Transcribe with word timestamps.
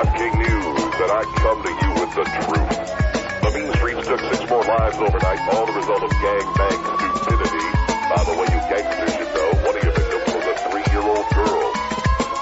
I'm 0.00 0.06
King 0.16 0.32
News, 0.38 0.94
and 0.96 1.12
I 1.12 1.24
come 1.44 1.60
to 1.60 1.72
you 1.76 1.90
with 2.00 2.12
the 2.16 2.24
truth. 2.24 2.72
The 3.44 3.50
mean 3.52 3.70
streets 3.76 4.08
took 4.08 4.20
six 4.32 4.48
more 4.48 4.64
lives 4.64 4.96
overnight, 4.96 5.40
all 5.52 5.66
the 5.66 5.76
result 5.76 6.02
of 6.02 6.10
gang 6.24 6.46
bang 6.56 6.80
stupidity. 7.20 7.66
By 8.08 8.24
the 8.24 8.32
way, 8.32 8.48
you 8.48 8.60
gangsters 8.72 9.12
should 9.12 9.28
know, 9.36 9.60
one 9.60 9.76
of 9.76 9.82
your 9.84 9.92
victims 9.92 10.24
was 10.32 10.46
a 10.48 10.56
three-year-old 10.72 11.28
girl. 11.36 11.68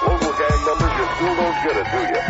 Local 0.07 0.31
gang 0.39 0.59
members, 0.71 0.93
you 1.03 1.05
still 1.19 1.35
don't 1.35 1.57
get 1.67 1.75
it, 1.75 1.87
do 1.91 1.99
you? 2.15 2.28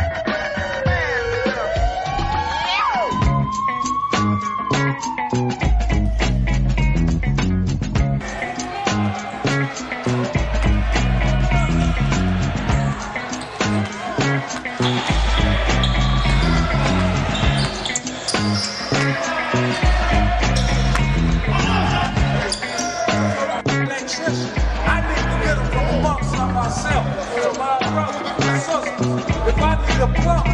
Myself, 26.70 27.06
to 27.34 27.60
my 27.60 27.80
brothers 27.90 28.30
and 28.46 28.62
sisters. 28.62 29.26
If 29.50 29.58
I 29.58 29.74
need 29.82 30.02
a 30.06 30.10
plump, 30.22 30.46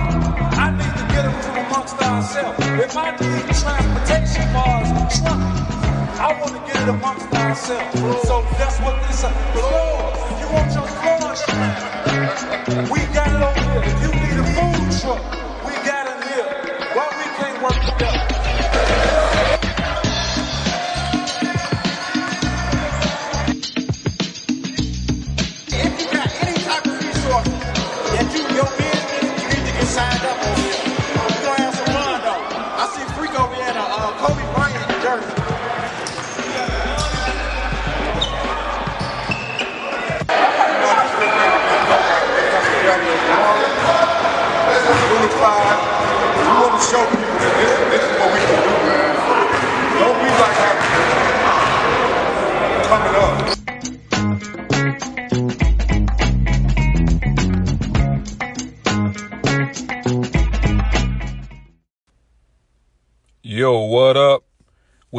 I 0.55 0.71
need 0.71 0.93
to 0.95 1.03
get 1.11 1.23
them 1.27 1.35
from 1.43 1.57
amongst 1.65 2.01
ourselves. 2.01 2.57
If 2.59 2.95
I 2.95 3.11
need 3.19 3.43
transportation 3.51 4.47
bars 4.53 4.89
and 4.95 5.09
trucks, 5.11 5.59
I 6.15 6.39
want 6.39 6.55
to 6.55 6.61
get 6.71 6.83
it 6.83 6.89
amongst 6.89 7.27
ourselves. 7.35 7.99
So 8.27 8.43
that's 8.57 8.79
what 8.79 8.95
this 9.07 9.27
is. 9.27 9.33
Floors. 9.59 10.15
You 10.39 10.47
want 10.55 10.71
your 10.71 10.87
floors. 11.03 11.41
We 12.91 12.99
got 13.11 13.27
it 13.35 13.41
over 13.43 13.59
here. 13.67 13.83
If 13.83 13.97
you 14.03 14.11
need 14.15 14.39
a 14.39 14.47
food 14.55 14.87
truck, 15.01 15.21
we 15.67 15.73
got 15.83 16.07
it 16.07 16.19
here. 16.31 16.47
Why 16.95 17.05
we 17.19 17.27
can't 17.35 17.61
work 17.61 17.79
together? 17.91 18.34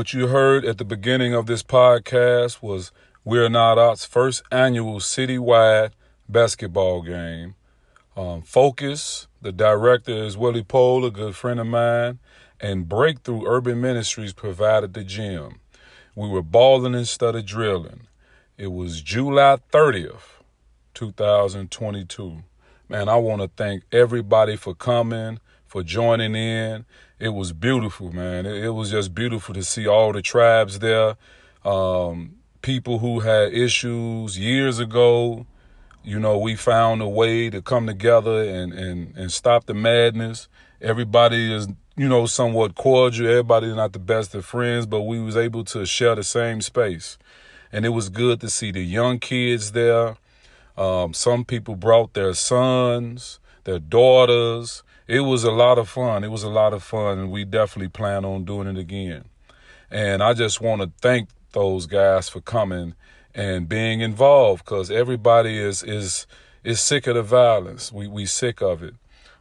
What 0.07 0.15
you 0.15 0.29
heard 0.29 0.65
at 0.65 0.79
the 0.79 0.85
beginning 0.85 1.35
of 1.35 1.47
this 1.47 1.65
podcast 1.65 2.62
was 2.62 2.93
We're 3.25 3.49
Not 3.49 3.77
Opps' 3.77 4.07
first 4.07 4.45
annual 4.53 5.01
citywide 5.01 5.91
basketball 6.29 7.03
game. 7.03 7.57
Um, 8.17 8.43
Focus, 8.43 9.27
the 9.43 9.51
director 9.51 10.12
is 10.12 10.37
Willie 10.37 10.62
Pole, 10.62 11.05
a 11.07 11.11
good 11.11 11.34
friend 11.34 11.59
of 11.59 11.67
mine, 11.67 12.21
and 12.61 12.89
Breakthrough 12.89 13.49
Urban 13.49 13.81
Ministries 13.81 14.33
provided 14.33 14.94
the 14.94 15.03
gym. 15.03 15.59
We 16.15 16.28
were 16.28 16.41
balling 16.41 16.94
instead 16.94 17.34
of 17.34 17.44
drilling. 17.44 18.06
It 18.56 18.69
was 18.69 19.03
July 19.03 19.59
30th, 19.73 20.38
2022. 20.94 22.44
Man, 22.88 23.09
I 23.09 23.17
want 23.17 23.43
to 23.43 23.50
thank 23.56 23.83
everybody 23.91 24.55
for 24.55 24.73
coming, 24.73 25.41
for 25.76 25.82
joining 25.82 26.34
in. 26.34 26.87
It 27.19 27.28
was 27.34 27.53
beautiful, 27.53 28.10
man. 28.10 28.47
It, 28.47 28.64
it 28.64 28.70
was 28.70 28.92
just 28.92 29.14
beautiful 29.14 29.53
to 29.53 29.62
see 29.62 29.87
all 29.87 30.10
the 30.10 30.22
tribes 30.22 30.78
there. 30.78 31.16
Um, 31.66 32.37
people 32.62 33.00
who 33.00 33.20
had 33.20 33.53
issues 33.53 34.38
years 34.38 34.78
ago. 34.78 35.44
You 36.03 36.19
know, 36.19 36.38
we 36.38 36.54
found 36.56 37.03
a 37.03 37.09
way 37.09 37.50
to 37.50 37.60
come 37.60 37.87
together 37.87 38.42
and, 38.42 38.72
and, 38.72 39.14
and 39.19 39.31
stop 39.31 39.66
the 39.66 39.75
madness. 39.75 40.48
Everybody 40.81 41.53
is, 41.53 41.69
you 41.94 42.08
know, 42.08 42.25
somewhat 42.25 42.75
cordial. 42.75 43.28
Everybody's 43.28 43.75
not 43.75 43.93
the 43.93 43.98
best 43.98 44.34
of 44.34 44.47
friends, 44.47 44.87
but 44.87 45.03
we 45.03 45.20
was 45.20 45.37
able 45.37 45.64
to 45.64 45.84
share 45.84 46.14
the 46.14 46.25
same 46.25 46.62
space. 46.62 47.19
And 47.70 47.84
it 47.84 47.91
was 47.91 48.08
good 48.08 48.41
to 48.41 48.48
see 48.48 48.72
the 48.72 48.81
young 48.82 49.19
kids 49.19 49.72
there. 49.72 50.16
Um, 50.78 51.12
some 51.12 51.44
people 51.44 51.76
brought 51.76 52.14
their 52.14 52.32
sons, 52.32 53.41
their 53.64 53.78
daughters. 53.78 54.82
It 55.06 55.21
was 55.21 55.44
a 55.44 55.53
lot 55.53 55.78
of 55.78 55.89
fun. 55.89 56.25
It 56.25 56.31
was 56.31 56.43
a 56.43 56.49
lot 56.49 56.72
of 56.72 56.83
fun, 56.83 57.19
and 57.19 57.31
we 57.31 57.44
definitely 57.44 57.89
plan 57.89 58.25
on 58.25 58.44
doing 58.44 58.67
it 58.67 58.77
again. 58.77 59.27
And 59.91 60.22
I 60.22 60.34
just 60.34 60.61
want 60.61 60.83
to 60.83 60.91
thank 61.00 61.28
those 61.53 61.87
guys 61.87 62.28
for 62.28 62.41
coming 62.41 62.94
and 63.34 63.69
being 63.69 64.00
involved 64.00 64.65
because 64.65 64.91
everybody 64.91 65.59
is 65.59 65.83
is 65.83 66.27
is 66.65 66.81
sick 66.81 67.06
of 67.06 67.15
the 67.15 67.22
violence. 67.22 67.93
We 67.93 68.09
we 68.09 68.27
sick 68.27 68.61
of 68.61 68.83
it. 68.83 68.94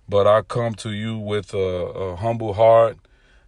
But 0.07 0.27
I 0.27 0.43
come 0.43 0.75
to 0.75 0.91
you 0.91 1.17
with 1.17 1.53
a, 1.55 1.57
a 1.57 2.15
humble 2.17 2.53
heart 2.53 2.97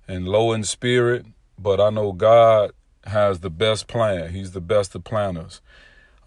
and 0.08 0.28
low 0.28 0.54
in 0.54 0.64
spirit. 0.64 1.26
But 1.60 1.80
I 1.80 1.92
know 1.92 2.14
God 2.14 2.72
has 3.06 3.42
the 3.42 3.52
best 3.52 3.88
plan. 3.88 4.32
He's 4.32 4.52
the 4.52 4.62
best 4.62 4.96
of 4.96 5.04
planners. 5.04 5.62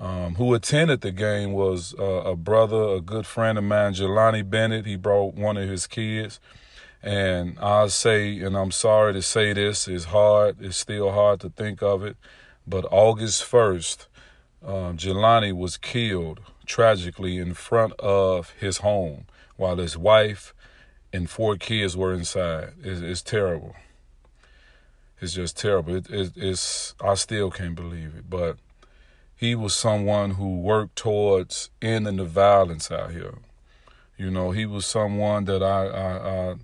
Um, 0.00 0.36
who 0.36 0.54
attended 0.54 1.02
the 1.02 1.12
game 1.12 1.52
was 1.52 1.94
uh, 1.98 2.02
a 2.02 2.34
brother, 2.34 2.94
a 2.94 3.00
good 3.02 3.26
friend 3.26 3.58
of 3.58 3.64
mine, 3.64 3.92
Jelani 3.92 4.48
Bennett. 4.48 4.86
He 4.86 4.96
brought 4.96 5.34
one 5.34 5.58
of 5.58 5.68
his 5.68 5.86
kids. 5.86 6.40
And 7.02 7.58
I 7.58 7.86
say, 7.88 8.38
and 8.40 8.56
I'm 8.56 8.70
sorry 8.70 9.12
to 9.12 9.22
say 9.22 9.52
this, 9.52 9.86
it's 9.88 10.06
hard, 10.06 10.56
it's 10.60 10.78
still 10.78 11.12
hard 11.12 11.40
to 11.40 11.50
think 11.50 11.82
of 11.82 12.02
it, 12.02 12.16
but 12.66 12.84
August 12.90 13.42
1st, 13.42 14.06
um, 14.66 14.96
Jelani 14.98 15.54
was 15.54 15.78
killed 15.78 16.40
tragically 16.66 17.38
in 17.38 17.54
front 17.54 17.94
of 17.98 18.50
his 18.60 18.78
home 18.78 19.24
while 19.56 19.76
his 19.76 19.96
wife 19.96 20.54
and 21.12 21.28
four 21.28 21.56
kids 21.56 21.96
were 21.96 22.12
inside. 22.12 22.72
It's, 22.82 23.00
it's 23.00 23.22
terrible. 23.22 23.74
It's 25.20 25.34
just 25.34 25.58
terrible. 25.58 25.96
It, 25.96 26.10
it, 26.10 26.32
it's 26.36 26.94
I 27.02 27.14
still 27.14 27.50
can't 27.50 27.74
believe 27.74 28.14
it, 28.16 28.28
but 28.28 28.56
he 29.40 29.54
was 29.54 29.74
someone 29.74 30.32
who 30.32 30.58
worked 30.58 30.96
towards 30.96 31.70
ending 31.80 32.16
the 32.16 32.26
violence 32.26 32.90
out 32.90 33.12
here. 33.12 33.38
You 34.18 34.30
know, 34.30 34.50
he 34.50 34.66
was 34.66 34.84
someone 34.84 35.46
that 35.46 35.62
I, 35.62 35.86
I, 35.86 36.50
I 36.50 36.54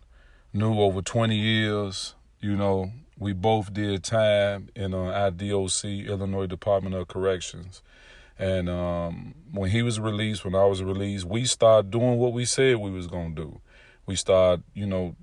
knew 0.52 0.78
over 0.78 1.00
20 1.00 1.34
years. 1.34 2.14
You 2.38 2.54
know, 2.54 2.92
we 3.18 3.32
both 3.32 3.72
did 3.72 4.04
time 4.04 4.68
in 4.76 4.92
uh, 4.92 4.98
IDOC, 4.98 6.06
Illinois 6.06 6.44
Department 6.44 6.94
of 6.94 7.08
Corrections. 7.08 7.80
And 8.38 8.68
um, 8.68 9.34
when 9.52 9.70
he 9.70 9.80
was 9.80 9.98
released, 9.98 10.44
when 10.44 10.54
I 10.54 10.66
was 10.66 10.82
released, 10.82 11.24
we 11.24 11.46
started 11.46 11.90
doing 11.90 12.18
what 12.18 12.34
we 12.34 12.44
said 12.44 12.76
we 12.76 12.90
was 12.90 13.06
gonna 13.06 13.34
do. 13.34 13.58
We 14.04 14.16
started, 14.16 14.64
you 14.74 14.84
know, 14.84 15.16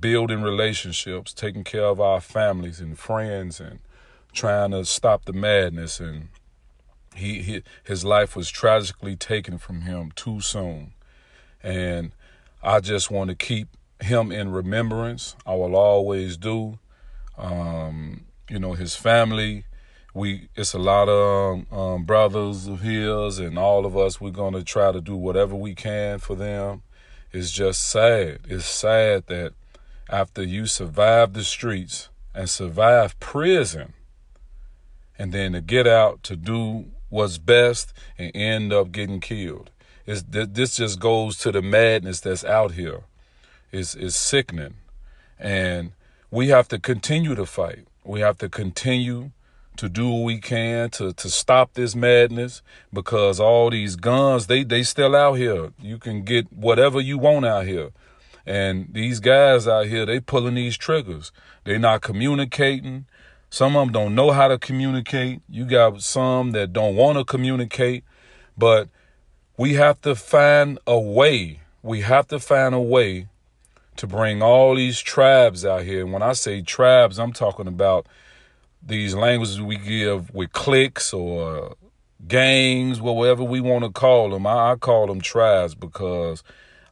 building 0.00 0.40
relationships, 0.40 1.34
taking 1.34 1.64
care 1.64 1.84
of 1.84 2.00
our 2.00 2.22
families 2.22 2.80
and 2.80 2.98
friends, 2.98 3.60
and 3.60 3.80
trying 4.32 4.70
to 4.70 4.86
stop 4.86 5.26
the 5.26 5.34
madness. 5.34 6.00
And 6.00 6.28
he, 7.14 7.42
he 7.42 7.62
his 7.82 8.04
life 8.04 8.36
was 8.36 8.50
tragically 8.50 9.16
taken 9.16 9.58
from 9.58 9.82
him 9.82 10.12
too 10.14 10.40
soon. 10.40 10.92
And 11.62 12.12
I 12.62 12.80
just 12.80 13.10
want 13.10 13.30
to 13.30 13.36
keep 13.36 13.68
him 14.00 14.32
in 14.32 14.52
remembrance. 14.52 15.36
I 15.46 15.54
will 15.54 15.76
always 15.76 16.36
do. 16.36 16.78
Um, 17.38 18.24
you 18.48 18.58
know, 18.58 18.74
his 18.74 18.94
family. 18.96 19.64
We 20.12 20.48
it's 20.54 20.74
a 20.74 20.78
lot 20.78 21.08
of 21.08 21.64
um, 21.72 21.78
um, 21.78 22.04
brothers 22.04 22.68
of 22.68 22.80
his, 22.80 23.38
and 23.38 23.58
all 23.58 23.84
of 23.84 23.96
us. 23.96 24.20
We're 24.20 24.30
gonna 24.30 24.62
try 24.62 24.92
to 24.92 25.00
do 25.00 25.16
whatever 25.16 25.56
we 25.56 25.74
can 25.74 26.18
for 26.18 26.36
them. 26.36 26.82
It's 27.32 27.50
just 27.50 27.88
sad. 27.88 28.40
It's 28.48 28.66
sad 28.66 29.26
that 29.26 29.54
after 30.08 30.44
you 30.44 30.66
survive 30.66 31.32
the 31.32 31.42
streets 31.42 32.10
and 32.32 32.48
survive 32.48 33.18
prison, 33.18 33.94
and 35.18 35.32
then 35.32 35.52
to 35.52 35.60
get 35.60 35.88
out 35.88 36.22
to 36.24 36.36
do 36.36 36.86
what's 37.14 37.38
best 37.38 37.92
and 38.18 38.32
end 38.34 38.72
up 38.72 38.90
getting 38.90 39.20
killed. 39.20 39.70
It's, 40.04 40.24
this 40.28 40.76
just 40.76 40.98
goes 40.98 41.38
to 41.38 41.52
the 41.52 41.62
madness 41.62 42.20
that's 42.20 42.44
out 42.44 42.72
here. 42.72 43.02
It's, 43.70 43.94
it's 43.94 44.16
sickening. 44.16 44.74
And 45.38 45.92
we 46.30 46.48
have 46.48 46.66
to 46.68 46.78
continue 46.78 47.36
to 47.36 47.46
fight. 47.46 47.86
We 48.04 48.20
have 48.20 48.38
to 48.38 48.48
continue 48.48 49.30
to 49.76 49.88
do 49.88 50.08
what 50.08 50.24
we 50.24 50.38
can 50.38 50.88
to 50.88 51.12
to 51.12 51.28
stop 51.28 51.74
this 51.74 51.96
madness 51.96 52.62
because 52.92 53.40
all 53.40 53.70
these 53.70 53.96
guns 53.96 54.46
they 54.46 54.62
they 54.62 54.84
still 54.84 55.16
out 55.16 55.34
here. 55.34 55.72
You 55.80 55.98
can 55.98 56.22
get 56.22 56.52
whatever 56.52 57.00
you 57.00 57.18
want 57.18 57.44
out 57.44 57.66
here. 57.66 57.90
And 58.46 58.88
these 58.92 59.20
guys 59.20 59.66
out 59.66 59.86
here, 59.86 60.04
they 60.06 60.20
pulling 60.20 60.54
these 60.54 60.76
triggers. 60.76 61.32
They 61.64 61.78
not 61.78 62.02
communicating. 62.02 63.06
Some 63.54 63.76
of 63.76 63.86
them 63.86 63.92
don't 63.92 64.14
know 64.16 64.32
how 64.32 64.48
to 64.48 64.58
communicate. 64.58 65.40
You 65.48 65.64
got 65.64 66.02
some 66.02 66.50
that 66.50 66.72
don't 66.72 66.96
want 66.96 67.18
to 67.18 67.24
communicate. 67.24 68.02
But 68.58 68.88
we 69.56 69.74
have 69.74 70.00
to 70.00 70.16
find 70.16 70.80
a 70.88 70.98
way. 70.98 71.60
We 71.80 72.00
have 72.00 72.26
to 72.28 72.40
find 72.40 72.74
a 72.74 72.80
way 72.80 73.28
to 73.94 74.08
bring 74.08 74.42
all 74.42 74.74
these 74.74 74.98
tribes 74.98 75.64
out 75.64 75.84
here. 75.84 76.00
And 76.00 76.12
when 76.12 76.20
I 76.20 76.32
say 76.32 76.62
tribes, 76.62 77.20
I'm 77.20 77.32
talking 77.32 77.68
about 77.68 78.08
these 78.82 79.14
languages 79.14 79.60
we 79.60 79.76
give 79.76 80.34
with 80.34 80.50
cliques 80.50 81.12
or 81.12 81.76
gangs, 82.26 83.00
whatever 83.00 83.44
we 83.44 83.60
want 83.60 83.84
to 83.84 83.90
call 83.90 84.30
them. 84.30 84.48
I, 84.48 84.72
I 84.72 84.74
call 84.74 85.06
them 85.06 85.20
tribes 85.20 85.76
because 85.76 86.42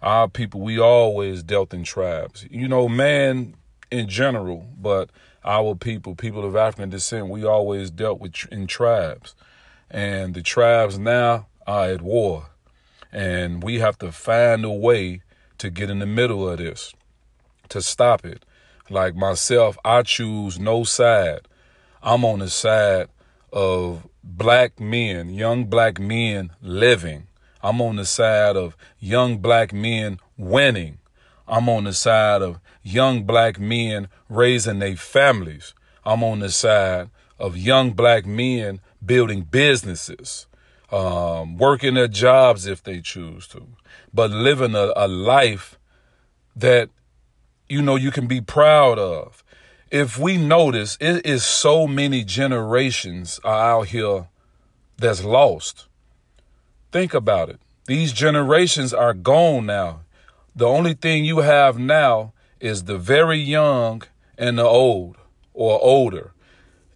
our 0.00 0.28
people, 0.28 0.60
we 0.60 0.78
always 0.78 1.42
dealt 1.42 1.74
in 1.74 1.82
tribes. 1.82 2.46
You 2.48 2.68
know, 2.68 2.88
man 2.88 3.56
in 3.90 4.08
general, 4.08 4.64
but 4.80 5.10
our 5.44 5.74
people, 5.74 6.14
people 6.14 6.44
of 6.44 6.56
African 6.56 6.90
descent, 6.90 7.28
we 7.28 7.44
always 7.44 7.90
dealt 7.90 8.20
with 8.20 8.46
in 8.50 8.66
tribes. 8.66 9.34
And 9.90 10.34
the 10.34 10.42
tribes 10.42 10.98
now 10.98 11.46
are 11.66 11.90
at 11.90 12.02
war. 12.02 12.46
And 13.12 13.62
we 13.62 13.80
have 13.80 13.98
to 13.98 14.12
find 14.12 14.64
a 14.64 14.70
way 14.70 15.22
to 15.58 15.70
get 15.70 15.90
in 15.90 15.98
the 15.98 16.06
middle 16.06 16.48
of 16.48 16.58
this, 16.58 16.94
to 17.68 17.82
stop 17.82 18.24
it. 18.24 18.44
Like 18.88 19.14
myself, 19.14 19.76
I 19.84 20.02
choose 20.02 20.58
no 20.58 20.84
side. 20.84 21.40
I'm 22.02 22.24
on 22.24 22.40
the 22.40 22.50
side 22.50 23.08
of 23.52 24.08
black 24.24 24.80
men, 24.80 25.30
young 25.30 25.66
black 25.66 26.00
men 26.00 26.50
living 26.60 27.26
I'm 27.64 27.80
on 27.80 27.96
the 27.96 28.04
side 28.04 28.56
of 28.56 28.76
young 28.98 29.38
black 29.38 29.72
men 29.72 30.18
winning. 30.36 30.98
I'm 31.46 31.68
on 31.68 31.84
the 31.84 31.92
side 31.92 32.42
of 32.42 32.60
young 32.82 33.24
black 33.24 33.58
men 33.58 34.08
raising 34.28 34.78
their 34.78 34.96
families. 34.96 35.74
I'm 36.04 36.22
on 36.22 36.40
the 36.40 36.50
side 36.50 37.10
of 37.38 37.56
young 37.56 37.92
black 37.92 38.26
men 38.26 38.80
building 39.04 39.42
businesses, 39.42 40.46
um, 40.90 41.56
working 41.56 41.94
their 41.94 42.08
jobs 42.08 42.66
if 42.66 42.82
they 42.82 43.00
choose 43.00 43.46
to, 43.48 43.66
but 44.12 44.30
living 44.30 44.74
a, 44.74 44.92
a 44.96 45.08
life 45.08 45.78
that 46.54 46.90
you 47.68 47.82
know 47.82 47.96
you 47.96 48.10
can 48.10 48.26
be 48.26 48.40
proud 48.40 48.98
of. 48.98 49.42
If 49.90 50.18
we 50.18 50.36
notice, 50.38 50.96
it 51.00 51.26
is 51.26 51.44
so 51.44 51.86
many 51.86 52.24
generations 52.24 53.40
are 53.44 53.80
out 53.80 53.88
here 53.88 54.28
that's 54.96 55.24
lost. 55.24 55.86
Think 56.92 57.12
about 57.12 57.48
it. 57.48 57.60
These 57.86 58.12
generations 58.12 58.94
are 58.94 59.14
gone 59.14 59.66
now. 59.66 60.01
The 60.54 60.66
only 60.66 60.94
thing 60.94 61.24
you 61.24 61.38
have 61.38 61.78
now 61.78 62.32
is 62.60 62.84
the 62.84 62.98
very 62.98 63.38
young 63.38 64.02
and 64.36 64.58
the 64.58 64.64
old 64.64 65.16
or 65.54 65.82
older. 65.82 66.32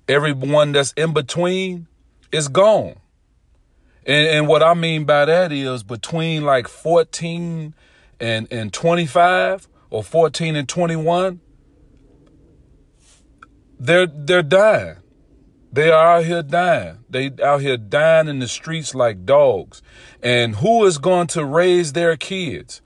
Everyone 0.09 0.73
that's 0.73 0.93
in 0.93 1.13
between 1.13 1.87
is 2.31 2.49
gone. 2.49 2.97
And, 4.05 4.29
and 4.29 4.49
what 4.49 4.63
I 4.63 4.75
mean 4.75 5.05
by 5.05 5.25
that 5.25 5.51
is 5.51 5.83
between 5.83 6.45
like 6.45 6.69
14 6.69 7.75
and, 8.21 8.49
and 8.53 8.73
25 8.73 9.69
or 9.91 10.03
14 10.05 10.55
and 10.57 10.69
21, 10.69 11.41
they're 13.79 14.07
they're 14.07 14.43
dying. 14.43 14.97
They 15.73 15.91
are 15.91 16.17
out 16.17 16.25
here 16.25 16.43
dying. 16.43 16.99
They 17.11 17.31
out 17.43 17.61
here 17.61 17.77
dying 17.77 18.29
in 18.29 18.39
the 18.39 18.49
streets 18.49 18.95
like 18.95 19.27
dogs. 19.27 19.83
And 20.23 20.57
who 20.57 20.85
is 20.87 20.97
going 20.97 21.27
to 21.29 21.45
raise 21.45 21.93
their 21.93 22.17
kids? 22.17 22.81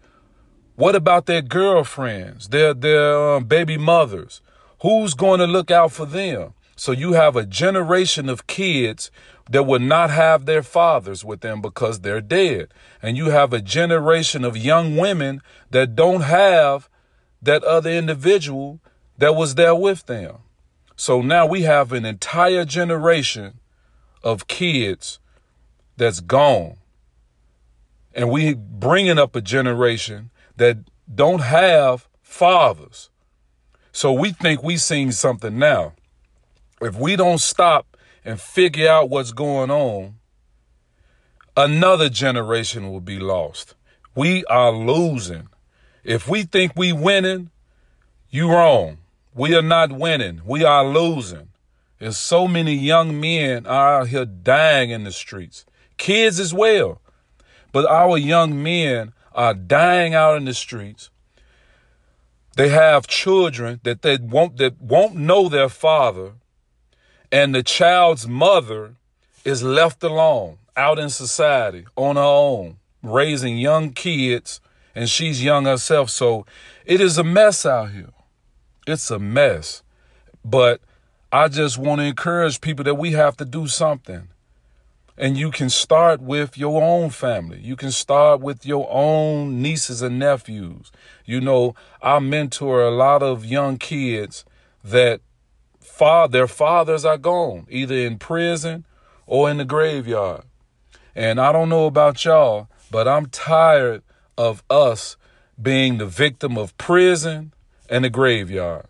What 0.81 0.97
about 0.97 1.27
their 1.27 1.43
girlfriends, 1.43 2.49
their 2.49 2.73
their 2.73 3.35
um, 3.35 3.45
baby 3.45 3.77
mothers? 3.77 4.41
Who's 4.81 5.13
going 5.13 5.39
to 5.41 5.47
look 5.47 5.71
out 5.71 5.93
for 5.93 6.07
them? 6.07 6.55
So 6.75 6.91
you 6.91 7.13
have 7.13 7.37
a 7.37 7.45
generation 7.45 8.31
of 8.31 8.47
kids 8.47 9.11
that 9.51 9.65
will 9.65 9.79
not 9.79 10.09
have 10.09 10.47
their 10.47 10.63
fathers 10.63 11.23
with 11.23 11.43
them 11.43 11.61
because 11.61 12.01
they're 12.01 12.23
dead. 12.23 12.73
And 13.03 13.19
you 13.19 13.27
have 13.27 13.53
a 13.53 13.61
generation 13.61 14.43
of 14.43 14.57
young 14.57 14.97
women 14.97 15.43
that 15.71 15.95
don't 15.95 16.23
have 16.23 16.89
that 17.43 17.63
other 17.63 17.91
individual 17.91 18.81
that 19.19 19.37
was 19.37 19.57
there 19.57 19.75
with 19.75 20.07
them. 20.07 20.37
So 20.97 21.21
now 21.21 21.45
we 21.45 21.61
have 21.61 21.93
an 21.93 22.07
entire 22.07 22.65
generation 22.65 23.61
of 24.25 24.49
kids 24.49 25.19
that's 25.99 26.21
gone. 26.21 26.79
And 28.15 28.31
we 28.31 28.55
bringing 28.55 29.19
up 29.19 29.37
a 29.37 29.43
generation 29.43 30.31
that 30.61 30.77
don't 31.13 31.41
have 31.41 32.07
fathers. 32.21 33.09
So 33.93 34.13
we 34.13 34.33
think 34.33 34.63
we 34.63 34.77
seen 34.77 35.11
something 35.11 35.59
now. 35.59 35.95
If 36.83 36.97
we 36.97 37.17
don't 37.17 37.41
stop 37.41 37.97
and 38.27 38.39
figure 38.39 38.87
out 38.87 39.09
what's 39.09 39.33
going 39.33 39.71
on, 39.71 40.17
another 41.57 42.11
generation 42.11 42.91
will 42.91 43.01
be 43.01 43.19
lost. 43.19 43.75
We 44.15 44.45
are 44.45 44.71
losing. 44.71 45.49
If 46.05 46.29
we 46.29 46.43
think 46.43 46.73
we 46.77 46.93
winning, 46.93 47.51
you 48.29 48.53
wrong. 48.53 48.99
We 49.35 49.55
are 49.55 49.63
not 49.63 49.93
winning. 49.93 50.43
We 50.45 50.63
are 50.63 50.85
losing. 50.85 51.49
There's 51.99 52.19
so 52.19 52.47
many 52.47 52.75
young 52.75 53.19
men 53.19 53.67
are 53.67 54.01
out 54.01 54.09
here 54.09 54.27
dying 54.27 54.91
in 54.91 55.05
the 55.05 55.13
streets, 55.13 55.65
kids 55.97 56.39
as 56.39 56.53
well. 56.53 57.01
But 57.73 57.87
our 57.87 58.19
young 58.19 58.63
men 58.63 59.15
are 59.33 59.55
dying 59.55 60.15
out 60.15 60.37
in 60.37 60.45
the 60.45 60.55
streets. 60.55 61.11
They 62.57 62.69
have 62.69 63.07
children 63.07 63.81
that 63.85 64.03
they 64.03 64.19
won't 64.19 64.57
that 64.59 64.81
won't 64.81 65.15
know 65.15 65.49
their 65.49 65.69
father, 65.69 66.33
and 67.31 67.55
the 67.55 67.63
child's 67.63 68.27
mother 68.27 68.97
is 69.45 69.63
left 69.63 70.03
alone 70.03 70.59
out 70.77 70.99
in 70.99 71.11
society 71.11 71.85
on 71.97 72.17
her 72.17 72.23
own, 72.23 72.77
raising 73.03 73.57
young 73.57 73.93
kids, 73.93 74.61
and 74.95 75.09
she's 75.09 75.43
young 75.43 75.65
herself. 75.65 76.11
So 76.11 76.45
it 76.85 77.01
is 77.01 77.19
a 77.19 77.25
mess 77.25 77.65
out 77.65 77.93
here. 77.93 78.11
It's 78.87 79.11
a 79.11 79.19
mess. 79.19 79.83
But 80.45 80.81
I 81.33 81.49
just 81.49 81.79
want 81.79 82.01
to 82.01 82.05
encourage 82.05 82.61
people 82.61 82.85
that 82.85 82.97
we 82.97 83.13
have 83.13 83.37
to 83.37 83.45
do 83.45 83.69
something. 83.69 84.29
And 85.21 85.37
you 85.37 85.51
can 85.51 85.69
start 85.69 86.23
with 86.23 86.57
your 86.57 86.83
own 86.83 87.11
family. 87.11 87.61
You 87.61 87.77
can 87.77 87.91
start 87.91 88.41
with 88.41 88.65
your 88.65 88.89
own 88.91 89.61
nieces 89.61 90.01
and 90.01 90.19
nephews. 90.19 90.91
You 91.27 91.43
know, 91.43 91.75
I 92.01 92.21
mentor 92.21 92.81
a 92.81 92.91
lot 92.91 93.23
of 93.23 93.45
young 93.45 93.77
kids 93.77 94.47
that 94.83 95.21
father, 95.79 96.33
their 96.33 96.47
fathers 96.47 97.05
are 97.05 97.19
gone, 97.19 97.67
either 97.69 97.97
in 97.97 98.17
prison 98.17 98.87
or 99.27 99.51
in 99.51 99.59
the 99.59 99.67
graveyard. 99.67 100.45
And 101.15 101.39
I 101.39 101.53
don't 101.53 101.69
know 101.69 101.85
about 101.85 102.25
y'all, 102.25 102.71
but 102.91 103.07
I'm 103.07 103.27
tired 103.27 104.03
of 104.39 104.63
us 104.71 105.19
being 105.61 105.99
the 105.99 106.07
victim 106.07 106.57
of 106.57 106.75
prison 106.79 107.53
and 107.91 108.07
the 108.07 108.11
graveyard. 108.11 108.87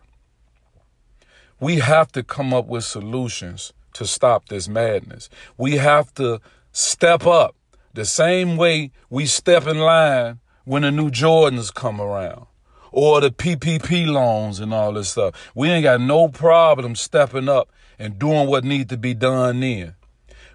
We 1.59 1.81
have 1.81 2.13
to 2.13 2.23
come 2.23 2.55
up 2.55 2.67
with 2.69 2.85
solutions 2.85 3.73
to 3.95 4.07
stop 4.07 4.49
this 4.49 4.69
madness. 4.69 5.29
We 5.57 5.77
have 5.77 6.13
to 6.15 6.41
step 6.73 7.27
up 7.27 7.57
the 7.95 8.05
same 8.05 8.57
way 8.57 8.93
we 9.09 9.27
step 9.27 9.67
in 9.67 9.79
line 9.79 10.39
when 10.65 10.83
the 10.83 10.91
new 10.91 11.11
Jordans 11.11 11.75
come 11.75 12.01
around 12.01 12.47
or 12.93 13.21
the 13.21 13.31
PPP 13.31 14.07
loans 14.07 14.61
and 14.61 14.73
all 14.73 14.93
this 14.93 15.11
stuff. 15.11 15.51
We 15.55 15.71
ain't 15.71 15.85
got 15.85 16.01
no 16.01 16.29
problem 16.29 16.95
stepping 16.95 17.49
up 17.49 17.71
and 17.99 18.19
doing 18.19 18.49
what 18.49 18.65
needs 18.65 18.91
to 18.91 18.97
be 18.97 19.15
done 19.15 19.61
then. 19.61 19.95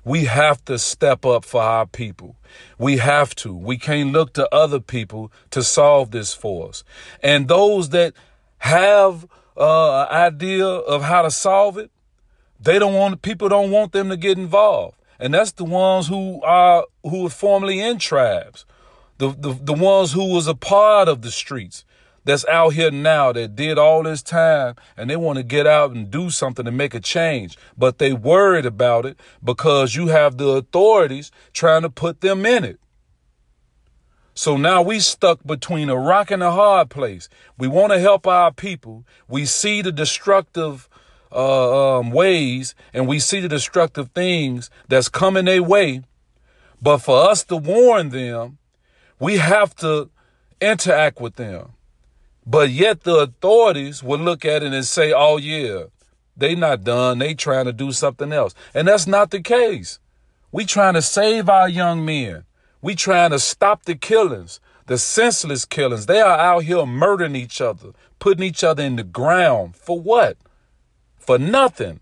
We 0.03 0.25
have 0.25 0.63
to 0.65 0.77
step 0.77 1.25
up 1.25 1.43
for 1.43 1.61
our 1.61 1.87
people. 1.87 2.35
We 2.77 2.97
have 2.97 3.33
to. 3.35 3.53
We 3.53 3.77
can't 3.77 4.11
look 4.11 4.33
to 4.33 4.53
other 4.53 4.79
people 4.79 5.31
to 5.49 5.63
solve 5.63 6.11
this 6.11 6.33
for 6.33 6.69
us. 6.69 6.83
And 7.23 7.47
those 7.47 7.89
that 7.89 8.13
have 8.59 9.27
uh, 9.57 10.03
idea 10.05 10.67
of 10.67 11.03
how 11.03 11.23
to 11.23 11.31
solve 11.31 11.77
it, 11.77 11.91
they 12.65 12.79
don't 12.79 12.93
want 12.93 13.21
people 13.21 13.47
don't 13.47 13.71
want 13.71 13.91
them 13.93 14.09
to 14.09 14.17
get 14.17 14.37
involved, 14.37 14.97
and 15.19 15.33
that's 15.33 15.53
the 15.53 15.63
ones 15.63 16.07
who 16.07 16.41
are 16.43 16.85
who 17.03 17.23
were 17.23 17.29
formerly 17.29 17.79
in 17.79 17.99
tribes, 17.99 18.65
the 19.17 19.29
the 19.29 19.53
the 19.53 19.73
ones 19.73 20.11
who 20.13 20.33
was 20.33 20.47
a 20.47 20.55
part 20.55 21.07
of 21.07 21.21
the 21.21 21.31
streets 21.31 21.85
that's 22.25 22.45
out 22.47 22.73
here 22.73 22.91
now 22.91 23.31
that 23.31 23.55
did 23.55 23.77
all 23.77 24.03
this 24.03 24.23
time 24.23 24.75
and 24.97 25.09
they 25.09 25.15
want 25.15 25.37
to 25.37 25.43
get 25.43 25.67
out 25.67 25.91
and 25.91 26.09
do 26.09 26.31
something 26.31 26.65
to 26.65 26.71
make 26.71 26.95
a 26.95 26.99
change, 26.99 27.55
but 27.77 27.99
they 27.99 28.11
worried 28.11 28.65
about 28.65 29.05
it 29.05 29.19
because 29.43 29.95
you 29.95 30.07
have 30.07 30.37
the 30.37 30.49
authorities 30.49 31.31
trying 31.53 31.83
to 31.83 31.89
put 31.89 32.21
them 32.21 32.45
in 32.45 32.63
it. 32.63 32.79
So 34.33 34.57
now 34.57 34.81
we 34.81 34.99
stuck 34.99 35.45
between 35.45 35.89
a 35.89 35.95
rock 35.95 36.29
and 36.29 36.43
a 36.43 36.51
hard 36.51 36.89
place. 36.89 37.29
We 37.57 37.69
want 37.69 37.93
to 37.93 37.99
help 37.99 38.27
our 38.27 38.51
people. 38.51 39.05
We 39.29 39.45
see 39.45 39.81
the 39.81 39.93
destructive 39.93 40.89
uh, 41.35 41.99
um, 41.99 42.11
ways 42.11 42.73
and 42.93 43.07
we 43.07 43.19
see 43.19 43.41
the 43.41 43.49
destructive 43.49 44.09
things 44.11 44.69
that's 44.87 45.09
coming 45.09 45.45
their 45.45 45.61
way. 45.61 46.03
But 46.81 46.99
for 46.99 47.29
us 47.29 47.43
to 47.45 47.57
warn 47.57 48.09
them, 48.09 48.57
we 49.19 49.37
have 49.37 49.75
to 49.77 50.09
interact 50.61 51.19
with 51.19 51.35
them. 51.35 51.73
But 52.45 52.69
yet 52.69 53.01
the 53.01 53.15
authorities 53.17 54.03
will 54.03 54.19
look 54.19 54.45
at 54.45 54.63
it 54.63 54.71
and 54.71 54.85
say, 54.85 55.11
oh 55.11 55.37
yeah, 55.37 55.85
they 56.37 56.55
not 56.55 56.83
done. 56.83 57.19
They 57.19 57.33
trying 57.33 57.65
to 57.65 57.73
do 57.73 57.91
something 57.91 58.31
else. 58.31 58.53
And 58.73 58.87
that's 58.87 59.07
not 59.07 59.31
the 59.31 59.41
case. 59.41 59.99
We 60.51 60.65
trying 60.65 60.93
to 60.93 61.01
save 61.01 61.49
our 61.49 61.67
young 61.67 62.05
men. 62.05 62.43
We 62.81 62.95
trying 62.95 63.31
to 63.31 63.39
stop 63.39 63.85
the 63.85 63.95
killings, 63.95 64.59
the 64.85 64.97
senseless 64.97 65.65
killings. 65.65 66.05
They 66.05 66.21
are 66.21 66.37
out 66.37 66.65
here 66.65 66.85
murdering 66.85 67.35
each 67.35 67.61
other, 67.61 67.91
putting 68.19 68.43
each 68.43 68.63
other 68.63 68.83
in 68.83 68.95
the 68.95 69.03
ground. 69.03 69.75
For 69.75 69.99
what? 69.99 70.37
For 71.25 71.39
nothing. 71.39 72.01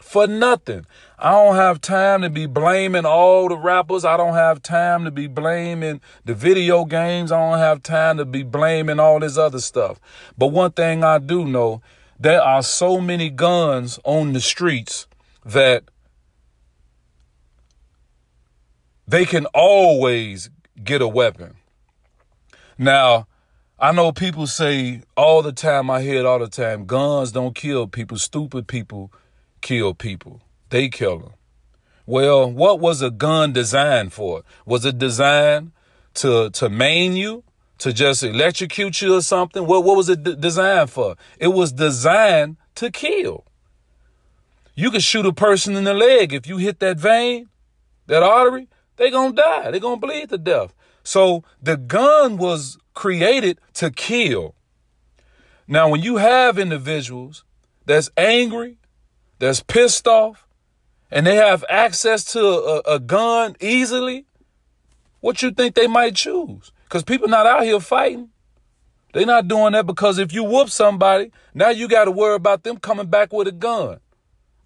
For 0.00 0.26
nothing. 0.26 0.86
I 1.18 1.32
don't 1.32 1.56
have 1.56 1.80
time 1.80 2.22
to 2.22 2.30
be 2.30 2.46
blaming 2.46 3.04
all 3.04 3.48
the 3.48 3.56
rappers. 3.56 4.04
I 4.04 4.16
don't 4.16 4.34
have 4.34 4.62
time 4.62 5.04
to 5.04 5.10
be 5.10 5.26
blaming 5.26 6.00
the 6.24 6.34
video 6.34 6.84
games. 6.84 7.32
I 7.32 7.50
don't 7.50 7.58
have 7.58 7.82
time 7.82 8.16
to 8.18 8.24
be 8.24 8.42
blaming 8.42 9.00
all 9.00 9.18
this 9.18 9.36
other 9.36 9.60
stuff. 9.60 10.00
But 10.38 10.48
one 10.48 10.72
thing 10.72 11.02
I 11.02 11.18
do 11.18 11.44
know, 11.44 11.82
there 12.18 12.40
are 12.42 12.62
so 12.62 13.00
many 13.00 13.28
guns 13.28 13.98
on 14.04 14.32
the 14.34 14.40
streets 14.40 15.06
that 15.44 15.84
they 19.06 19.24
can 19.24 19.46
always 19.46 20.50
get 20.82 21.02
a 21.02 21.08
weapon. 21.08 21.56
Now, 22.78 23.26
I 23.82 23.92
know 23.92 24.12
people 24.12 24.46
say 24.46 25.00
all 25.16 25.40
the 25.40 25.52
time, 25.52 25.90
I 25.90 26.02
hear 26.02 26.20
it 26.20 26.26
all 26.26 26.38
the 26.38 26.48
time, 26.48 26.84
guns 26.84 27.32
don't 27.32 27.54
kill 27.54 27.86
people, 27.86 28.18
stupid 28.18 28.68
people 28.68 29.10
kill 29.62 29.94
people. 29.94 30.42
They 30.68 30.90
kill 30.90 31.18
them. 31.18 31.30
Well, 32.04 32.50
what 32.50 32.78
was 32.78 33.00
a 33.00 33.10
gun 33.10 33.54
designed 33.54 34.12
for? 34.12 34.42
Was 34.66 34.84
it 34.84 34.98
designed 34.98 35.72
to 36.14 36.50
to 36.50 36.68
maim 36.68 37.12
you, 37.12 37.42
to 37.78 37.92
just 37.94 38.22
electrocute 38.22 39.00
you 39.00 39.16
or 39.16 39.22
something? 39.22 39.66
What 39.66 39.84
what 39.84 39.96
was 39.96 40.10
it 40.10 40.24
d- 40.24 40.36
designed 40.36 40.90
for? 40.90 41.16
It 41.38 41.48
was 41.48 41.72
designed 41.72 42.58
to 42.74 42.90
kill. 42.90 43.44
You 44.74 44.90
could 44.90 45.02
shoot 45.02 45.24
a 45.24 45.32
person 45.32 45.74
in 45.74 45.84
the 45.84 45.94
leg 45.94 46.34
if 46.34 46.46
you 46.46 46.58
hit 46.58 46.80
that 46.80 46.98
vein, 46.98 47.48
that 48.08 48.22
artery, 48.22 48.68
they 48.96 49.10
to 49.10 49.32
die. 49.32 49.70
They're 49.70 49.80
going 49.80 50.00
to 50.00 50.06
bleed 50.06 50.28
to 50.28 50.38
death. 50.38 50.74
So 51.02 51.44
the 51.62 51.76
gun 51.76 52.36
was 52.36 52.78
created 53.00 53.58
to 53.72 53.90
kill. 53.90 54.54
Now, 55.66 55.88
when 55.88 56.02
you 56.02 56.18
have 56.18 56.58
individuals 56.58 57.44
that's 57.86 58.10
angry, 58.14 58.76
that's 59.38 59.62
pissed 59.62 60.06
off, 60.06 60.46
and 61.10 61.26
they 61.26 61.36
have 61.36 61.64
access 61.70 62.24
to 62.34 62.40
a, 62.44 62.96
a 62.96 62.98
gun 62.98 63.56
easily, 63.58 64.26
what 65.20 65.40
you 65.40 65.50
think 65.50 65.74
they 65.74 65.86
might 65.86 66.14
choose? 66.14 66.72
Because 66.84 67.02
people 67.02 67.26
not 67.28 67.46
out 67.46 67.62
here 67.62 67.80
fighting. 67.80 68.28
They're 69.14 69.24
not 69.24 69.48
doing 69.48 69.72
that 69.72 69.86
because 69.86 70.18
if 70.18 70.34
you 70.34 70.44
whoop 70.44 70.68
somebody, 70.68 71.32
now 71.54 71.70
you 71.70 71.88
got 71.88 72.04
to 72.04 72.10
worry 72.10 72.34
about 72.34 72.64
them 72.64 72.76
coming 72.76 73.06
back 73.06 73.32
with 73.32 73.48
a 73.48 73.52
gun. 73.52 74.00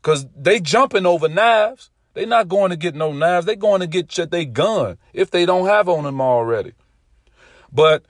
Because 0.02 0.26
they 0.36 0.58
jumping 0.58 1.06
over 1.06 1.28
knives. 1.28 1.90
They 2.14 2.26
not 2.26 2.48
going 2.48 2.70
to 2.70 2.76
get 2.76 2.96
no 2.96 3.12
knives. 3.12 3.46
They 3.46 3.54
going 3.54 3.80
to 3.80 3.86
get 3.86 4.08
their 4.32 4.44
gun 4.44 4.98
if 5.12 5.30
they 5.30 5.46
don't 5.46 5.66
have 5.66 5.88
on 5.88 6.02
them 6.02 6.20
already. 6.20 6.72
But 7.72 8.04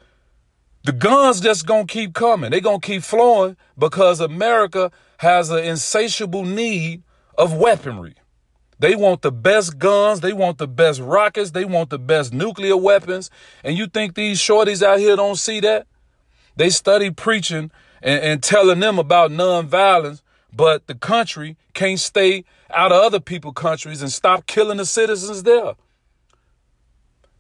the 0.85 0.93
guns 0.93 1.41
just 1.41 1.67
gonna 1.67 1.87
keep 1.87 2.15
coming. 2.15 2.51
They 2.51 2.61
gonna 2.61 2.79
keep 2.79 3.03
flowing 3.03 3.57
because 3.79 4.21
America 4.21 4.93
has 5.19 5.51
an 5.51 5.65
insatiable 5.65 6.45
need 6.45 7.03
of 7.37 7.55
weaponry. 7.55 8.15
They 8.79 8.95
want 8.95 9.23
the 9.23 9.33
best 9.33 9.79
guns. 9.79 10.21
They 10.21 10.35
want 10.35 10.59
the 10.59 10.69
best 10.69 11.01
rockets. 11.01 11.53
They 11.53 11.65
want 11.65 11.89
the 11.89 11.99
best 11.99 12.35
nuclear 12.35 12.77
weapons. 12.77 13.31
And 13.63 13.79
you 13.79 13.87
think 13.87 14.15
these 14.15 14.39
shorties 14.39 14.83
out 14.83 14.99
here 14.99 15.17
don't 15.17 15.37
see 15.37 15.61
that? 15.61 15.87
They 16.57 16.69
study 16.69 17.11
preaching 17.11 17.71
and, 18.03 18.23
and 18.23 18.43
telling 18.43 18.81
them 18.81 18.99
about 18.99 19.31
nonviolence, 19.31 20.21
but 20.53 20.87
the 20.87 20.95
country 20.95 21.57
can't 21.73 21.99
stay 21.99 22.45
out 22.71 22.93
of 22.93 23.03
other 23.03 23.21
people's 23.21 23.55
countries 23.55 24.03
and 24.03 24.13
stop 24.13 24.47
killing 24.47 24.77
the 24.77 24.85
citizens 24.85 25.45
there. 25.45 25.75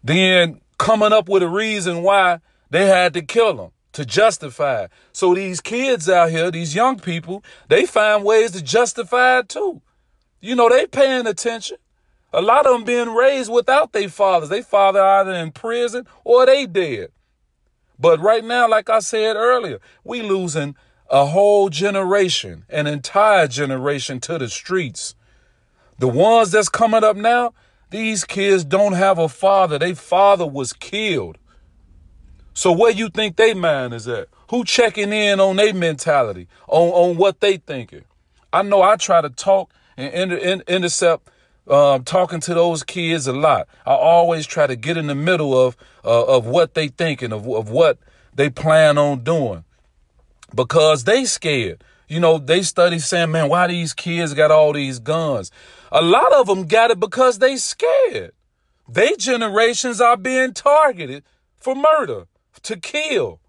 Then 0.02 0.60
coming 0.78 1.12
up 1.12 1.28
with 1.28 1.42
a 1.42 1.48
reason 1.48 2.02
why 2.02 2.40
they 2.74 2.86
had 2.86 3.14
to 3.14 3.22
kill 3.22 3.54
them 3.54 3.70
to 3.92 4.04
justify. 4.04 4.88
So 5.12 5.32
these 5.32 5.60
kids 5.60 6.08
out 6.08 6.30
here, 6.30 6.50
these 6.50 6.74
young 6.74 6.98
people, 6.98 7.44
they 7.68 7.86
find 7.86 8.24
ways 8.24 8.50
to 8.50 8.62
justify 8.62 9.38
it 9.38 9.48
too. 9.48 9.80
You 10.40 10.56
know, 10.56 10.68
they 10.68 10.88
paying 10.88 11.28
attention. 11.28 11.76
A 12.32 12.42
lot 12.42 12.66
of 12.66 12.72
them 12.72 12.82
being 12.82 13.14
raised 13.14 13.48
without 13.52 13.92
their 13.92 14.08
fathers. 14.08 14.48
They 14.48 14.60
father 14.60 15.00
either 15.00 15.32
in 15.34 15.52
prison 15.52 16.08
or 16.24 16.46
they 16.46 16.66
dead. 16.66 17.10
But 17.96 18.18
right 18.18 18.44
now, 18.44 18.68
like 18.68 18.90
I 18.90 18.98
said 18.98 19.36
earlier, 19.36 19.78
we 20.02 20.22
losing 20.22 20.74
a 21.08 21.26
whole 21.26 21.68
generation, 21.68 22.64
an 22.68 22.88
entire 22.88 23.46
generation 23.46 24.18
to 24.22 24.36
the 24.36 24.48
streets. 24.48 25.14
The 26.00 26.08
ones 26.08 26.50
that's 26.50 26.68
coming 26.68 27.04
up 27.04 27.16
now, 27.16 27.54
these 27.90 28.24
kids 28.24 28.64
don't 28.64 28.94
have 28.94 29.20
a 29.20 29.28
father. 29.28 29.78
Their 29.78 29.94
father 29.94 30.44
was 30.44 30.72
killed. 30.72 31.38
So 32.54 32.72
where 32.72 32.92
you 32.92 33.08
think 33.08 33.36
they 33.36 33.52
mind 33.52 33.94
is 33.94 34.08
at? 34.08 34.28
Who 34.50 34.64
checking 34.64 35.12
in 35.12 35.40
on 35.40 35.56
their 35.56 35.74
mentality, 35.74 36.48
on, 36.68 36.88
on 36.88 37.16
what 37.16 37.40
they 37.40 37.56
thinking? 37.56 38.04
I 38.52 38.62
know 38.62 38.82
I 38.82 38.96
try 38.96 39.20
to 39.20 39.30
talk 39.30 39.72
and 39.96 40.12
inter, 40.14 40.36
in, 40.36 40.62
intercept 40.66 41.28
um, 41.68 42.04
talking 42.04 42.40
to 42.40 42.54
those 42.54 42.82
kids 42.82 43.26
a 43.26 43.32
lot. 43.32 43.68
I 43.84 43.94
always 43.94 44.46
try 44.46 44.66
to 44.66 44.76
get 44.76 44.96
in 44.96 45.06
the 45.06 45.14
middle 45.14 45.58
of 45.58 45.76
uh, 46.04 46.24
of 46.24 46.46
what 46.46 46.74
they 46.74 46.88
thinking, 46.88 47.32
of, 47.32 47.48
of 47.48 47.70
what 47.70 47.98
they 48.34 48.50
plan 48.50 48.98
on 48.98 49.24
doing 49.24 49.64
because 50.54 51.04
they 51.04 51.24
scared. 51.24 51.82
You 52.06 52.20
know, 52.20 52.38
they 52.38 52.62
study 52.62 52.98
saying, 52.98 53.30
man, 53.30 53.48
why 53.48 53.66
these 53.66 53.94
kids 53.94 54.34
got 54.34 54.50
all 54.50 54.72
these 54.72 54.98
guns? 54.98 55.50
A 55.90 56.02
lot 56.02 56.32
of 56.34 56.46
them 56.46 56.66
got 56.66 56.90
it 56.90 57.00
because 57.00 57.38
they 57.38 57.56
scared. 57.56 58.32
They 58.86 59.14
generations 59.18 60.00
are 60.00 60.16
being 60.16 60.52
targeted 60.52 61.24
for 61.58 61.74
murder, 61.74 62.26
to 62.62 62.76
kill. 62.76 63.40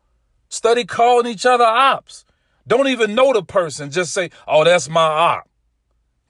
Study 0.50 0.86
calling 0.86 1.32
each 1.32 1.46
other 1.46 1.66
ops. 1.66 2.26
Don't 2.68 2.88
even 2.88 3.16
know 3.16 3.34
the 3.34 3.44
person. 3.44 3.92
Just 3.92 4.14
say, 4.14 4.30
oh, 4.48 4.64
that's 4.64 4.90
my 4.90 5.02
op. 5.02 5.50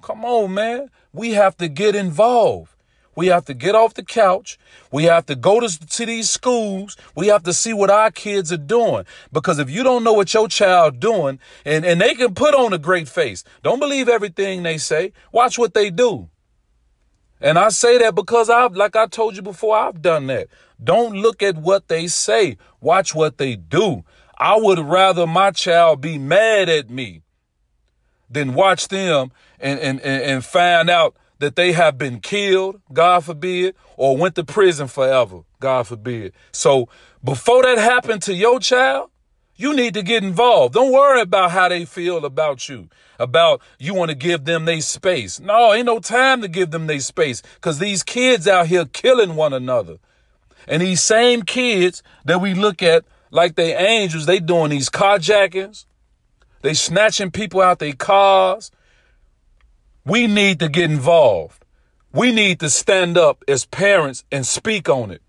Come 0.01 0.25
on, 0.25 0.53
man. 0.53 0.89
We 1.13 1.31
have 1.31 1.57
to 1.57 1.67
get 1.67 1.95
involved. 1.95 2.71
We 3.15 3.27
have 3.27 3.45
to 3.45 3.53
get 3.53 3.75
off 3.75 3.93
the 3.93 4.03
couch. 4.03 4.59
We 4.91 5.05
have 5.05 5.25
to 5.27 5.35
go 5.35 5.61
to, 5.61 5.79
to 5.87 6.05
these 6.05 6.29
schools. 6.29 6.97
We 7.15 7.27
have 7.27 7.43
to 7.43 7.53
see 7.53 7.71
what 7.73 7.89
our 7.89 8.11
kids 8.11 8.51
are 8.51 8.57
doing. 8.57 9.05
Because 9.31 9.57
if 9.57 9.69
you 9.69 9.83
don't 9.83 10.03
know 10.03 10.13
what 10.13 10.33
your 10.33 10.49
child 10.49 10.99
doing, 10.99 11.39
and, 11.63 11.85
and 11.85 12.01
they 12.01 12.13
can 12.13 12.35
put 12.35 12.53
on 12.53 12.73
a 12.73 12.77
great 12.77 13.07
face, 13.07 13.43
don't 13.63 13.79
believe 13.79 14.09
everything 14.09 14.63
they 14.63 14.77
say. 14.77 15.13
Watch 15.31 15.57
what 15.57 15.73
they 15.73 15.89
do. 15.89 16.29
And 17.41 17.59
I 17.59 17.69
say 17.69 17.97
that 17.99 18.15
because 18.15 18.49
I've, 18.49 18.75
like 18.75 18.95
I 18.95 19.07
told 19.07 19.35
you 19.35 19.41
before, 19.41 19.75
I've 19.75 20.01
done 20.01 20.27
that. 20.27 20.47
Don't 20.83 21.15
look 21.15 21.43
at 21.43 21.57
what 21.57 21.87
they 21.87 22.07
say. 22.07 22.57
Watch 22.81 23.13
what 23.13 23.37
they 23.37 23.55
do. 23.55 24.03
I 24.37 24.57
would 24.57 24.79
rather 24.79 25.25
my 25.25 25.51
child 25.51 26.01
be 26.01 26.17
mad 26.17 26.69
at 26.69 26.89
me 26.89 27.21
than 28.29 28.53
watch 28.53 28.87
them 28.87 29.31
and, 29.59 29.79
and, 29.79 30.01
and, 30.01 30.43
find 30.43 30.89
out 30.89 31.15
that 31.39 31.55
they 31.55 31.71
have 31.71 31.97
been 31.97 32.19
killed, 32.19 32.81
God 32.91 33.23
forbid, 33.23 33.75
or 33.97 34.17
went 34.17 34.35
to 34.35 34.43
prison 34.43 34.87
forever, 34.87 35.41
God 35.59 35.87
forbid. 35.87 36.33
So 36.51 36.89
before 37.23 37.63
that 37.63 37.77
happened 37.77 38.23
to 38.23 38.33
your 38.33 38.59
child, 38.59 39.09
you 39.55 39.73
need 39.73 39.93
to 39.93 40.01
get 40.01 40.23
involved. 40.23 40.73
Don't 40.73 40.91
worry 40.91 41.21
about 41.21 41.51
how 41.51 41.69
they 41.69 41.85
feel 41.85 42.25
about 42.25 42.67
you, 42.67 42.89
about 43.19 43.61
you 43.79 43.93
want 43.93 44.09
to 44.09 44.15
give 44.15 44.45
them 44.45 44.65
their 44.65 44.81
space. 44.81 45.39
No, 45.39 45.73
ain't 45.73 45.85
no 45.85 45.99
time 45.99 46.41
to 46.41 46.47
give 46.47 46.71
them 46.71 46.87
their 46.87 46.99
space 46.99 47.41
because 47.55 47.79
these 47.79 48.03
kids 48.03 48.47
out 48.47 48.67
here 48.67 48.85
killing 48.85 49.35
one 49.35 49.53
another. 49.53 49.97
And 50.67 50.81
these 50.81 51.01
same 51.01 51.43
kids 51.43 52.01
that 52.25 52.41
we 52.41 52.53
look 52.53 52.81
at 52.81 53.05
like 53.31 53.55
they 53.55 53.75
angels, 53.75 54.25
they 54.25 54.39
doing 54.39 54.71
these 54.71 54.89
carjackings. 54.89 55.85
They 56.61 56.73
snatching 56.73 57.31
people 57.31 57.61
out 57.61 57.79
their 57.79 57.93
cars. 57.93 58.71
We 60.05 60.27
need 60.27 60.59
to 60.59 60.69
get 60.69 60.89
involved. 60.89 61.63
We 62.11 62.31
need 62.31 62.59
to 62.61 62.69
stand 62.69 63.17
up 63.17 63.43
as 63.47 63.65
parents 63.65 64.23
and 64.31 64.45
speak 64.45 64.87
on 64.87 65.11
it. 65.11 65.21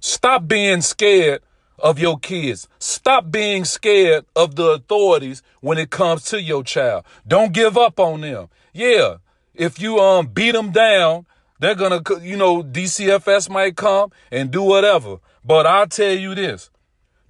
Stop 0.00 0.46
being 0.46 0.82
scared 0.82 1.40
of 1.84 1.98
your 1.98 2.18
kids. 2.18 2.66
Stop 2.78 3.30
being 3.30 3.64
scared 3.66 4.24
of 4.34 4.56
the 4.56 4.70
authorities 4.70 5.42
when 5.60 5.76
it 5.76 5.90
comes 5.90 6.24
to 6.24 6.40
your 6.40 6.64
child. 6.64 7.04
Don't 7.28 7.52
give 7.52 7.76
up 7.76 8.00
on 8.00 8.22
them. 8.22 8.48
Yeah, 8.72 9.18
if 9.54 9.78
you 9.78 10.00
um 10.00 10.26
beat 10.26 10.52
them 10.52 10.72
down, 10.72 11.26
they're 11.60 11.74
gonna 11.74 12.00
you 12.22 12.36
know 12.36 12.62
DCFS 12.62 13.50
might 13.50 13.76
come 13.76 14.10
and 14.32 14.50
do 14.50 14.62
whatever. 14.62 15.18
But 15.44 15.66
I'll 15.66 15.86
tell 15.86 16.14
you 16.14 16.34
this: 16.34 16.70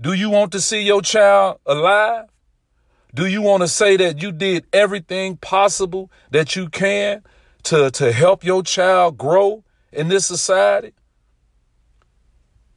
Do 0.00 0.12
you 0.12 0.30
want 0.30 0.52
to 0.52 0.60
see 0.60 0.82
your 0.82 1.02
child 1.02 1.58
alive? 1.66 2.26
Do 3.12 3.26
you 3.26 3.42
want 3.42 3.62
to 3.62 3.68
say 3.68 3.96
that 3.96 4.22
you 4.22 4.32
did 4.32 4.66
everything 4.72 5.36
possible 5.36 6.10
that 6.30 6.56
you 6.56 6.68
can 6.68 7.22
to, 7.64 7.88
to 7.92 8.10
help 8.10 8.42
your 8.42 8.64
child 8.64 9.18
grow 9.18 9.62
in 9.92 10.08
this 10.08 10.26
society? 10.26 10.94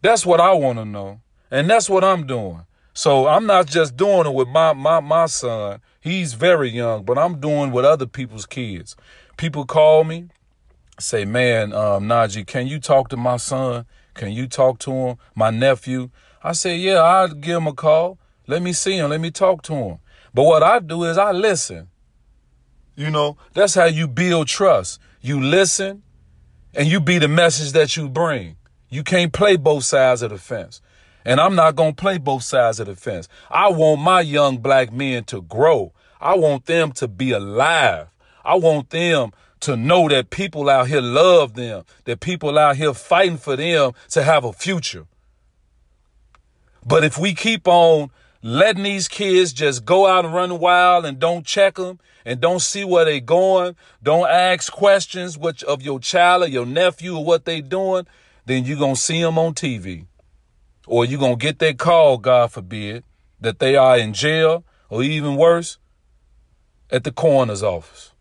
That's 0.03 0.27
what 0.27 0.39
I 0.39 0.53
want 0.53 0.77
to 0.77 0.85
know. 0.85 1.21
And 1.49 1.69
that's 1.69 1.89
what 1.89 2.03
I'm 2.03 2.25
doing. 2.25 2.65
So 2.93 3.27
I'm 3.27 3.45
not 3.45 3.67
just 3.67 3.95
doing 3.95 4.25
it 4.25 4.33
with 4.33 4.47
my 4.47 4.73
my 4.73 4.99
my 4.99 5.27
son. 5.27 5.81
He's 5.99 6.33
very 6.33 6.69
young, 6.69 7.03
but 7.03 7.17
I'm 7.17 7.39
doing 7.39 7.71
with 7.71 7.85
other 7.85 8.07
people's 8.07 8.45
kids. 8.45 8.95
People 9.37 9.65
call 9.65 10.03
me, 10.03 10.29
say, 10.99 11.23
"Man, 11.23 11.73
um, 11.73 12.05
Naji, 12.05 12.45
can 12.45 12.65
you 12.65 12.79
talk 12.79 13.09
to 13.09 13.17
my 13.17 13.37
son? 13.37 13.85
Can 14.15 14.31
you 14.31 14.47
talk 14.47 14.79
to 14.79 14.91
him, 14.91 15.17
my 15.35 15.51
nephew?" 15.51 16.09
I 16.43 16.53
say, 16.53 16.75
"Yeah, 16.75 17.01
I'll 17.01 17.27
give 17.27 17.57
him 17.57 17.67
a 17.67 17.73
call. 17.73 18.17
Let 18.47 18.61
me 18.63 18.73
see 18.73 18.97
him. 18.97 19.11
Let 19.11 19.21
me 19.21 19.29
talk 19.29 19.61
to 19.63 19.73
him." 19.75 19.99
But 20.33 20.43
what 20.43 20.63
I 20.63 20.79
do 20.79 21.03
is 21.03 21.17
I 21.17 21.31
listen. 21.31 21.89
You 22.95 23.11
know, 23.11 23.37
that's 23.53 23.75
how 23.75 23.85
you 23.85 24.07
build 24.07 24.47
trust. 24.47 24.99
You 25.21 25.39
listen, 25.39 26.01
and 26.73 26.87
you 26.87 26.99
be 26.99 27.19
the 27.19 27.27
message 27.27 27.73
that 27.73 27.95
you 27.95 28.09
bring. 28.09 28.55
You 28.89 29.03
can't 29.03 29.31
play 29.31 29.55
both 29.55 29.83
sides 29.83 30.23
of 30.23 30.31
the 30.31 30.39
fence. 30.39 30.81
And 31.27 31.41
I'm 31.41 31.55
not 31.55 31.75
going 31.75 31.93
to 31.93 32.01
play 32.01 32.17
both 32.17 32.43
sides 32.43 32.79
of 32.79 32.87
the 32.87 32.95
fence. 32.95 33.27
I 33.51 33.67
want 33.67 33.99
my 33.99 34.21
young 34.21 34.59
black 34.59 34.93
men 34.93 35.25
to 35.25 35.41
grow. 35.41 35.91
I 36.21 36.37
want 36.37 36.67
them 36.67 36.93
to 36.93 37.07
be 37.09 37.31
alive. 37.31 38.07
I 38.45 38.55
want 38.55 38.91
them 38.91 39.31
to 39.59 39.75
know 39.75 40.07
that 40.07 40.29
people 40.29 40.69
out 40.69 40.87
here 40.87 41.01
love 41.01 41.55
them, 41.55 41.83
that 42.05 42.21
people 42.21 42.57
out 42.57 42.77
here 42.77 42.93
fighting 42.93 43.37
for 43.37 43.57
them 43.57 43.91
to 44.11 44.23
have 44.23 44.45
a 44.45 44.53
future. 44.53 45.05
But 46.85 47.03
if 47.03 47.17
we 47.17 47.33
keep 47.33 47.67
on 47.67 48.09
letting 48.41 48.83
these 48.83 49.09
kids 49.09 49.51
just 49.51 49.83
go 49.83 50.07
out 50.07 50.23
and 50.23 50.33
run 50.33 50.59
wild 50.59 51.05
and 51.05 51.19
don't 51.19 51.45
check 51.45 51.75
them 51.75 51.99
and 52.23 52.39
don't 52.39 52.61
see 52.61 52.85
where 52.85 53.03
they 53.03 53.19
going, 53.19 53.75
don't 54.01 54.29
ask 54.29 54.71
questions 54.71 55.37
which 55.37 55.61
of 55.65 55.81
your 55.81 55.99
child 55.99 56.43
or 56.43 56.47
your 56.47 56.65
nephew 56.65 57.17
or 57.17 57.25
what 57.25 57.43
they 57.43 57.59
doing, 57.59 58.07
then 58.45 58.63
you're 58.63 58.79
going 58.79 58.95
to 58.95 59.01
see 59.01 59.21
them 59.21 59.37
on 59.37 59.53
TV 59.53 60.05
or 60.87 61.05
you're 61.05 61.19
going 61.19 61.37
to 61.37 61.43
get 61.43 61.59
that 61.59 61.77
call, 61.77 62.17
God 62.17 62.51
forbid, 62.51 63.03
that 63.39 63.59
they 63.59 63.75
are 63.75 63.97
in 63.97 64.13
jail 64.13 64.63
or 64.89 65.03
even 65.03 65.35
worse, 65.35 65.77
at 66.89 67.03
the 67.03 67.11
coroner's 67.11 67.61
office. 67.61 68.11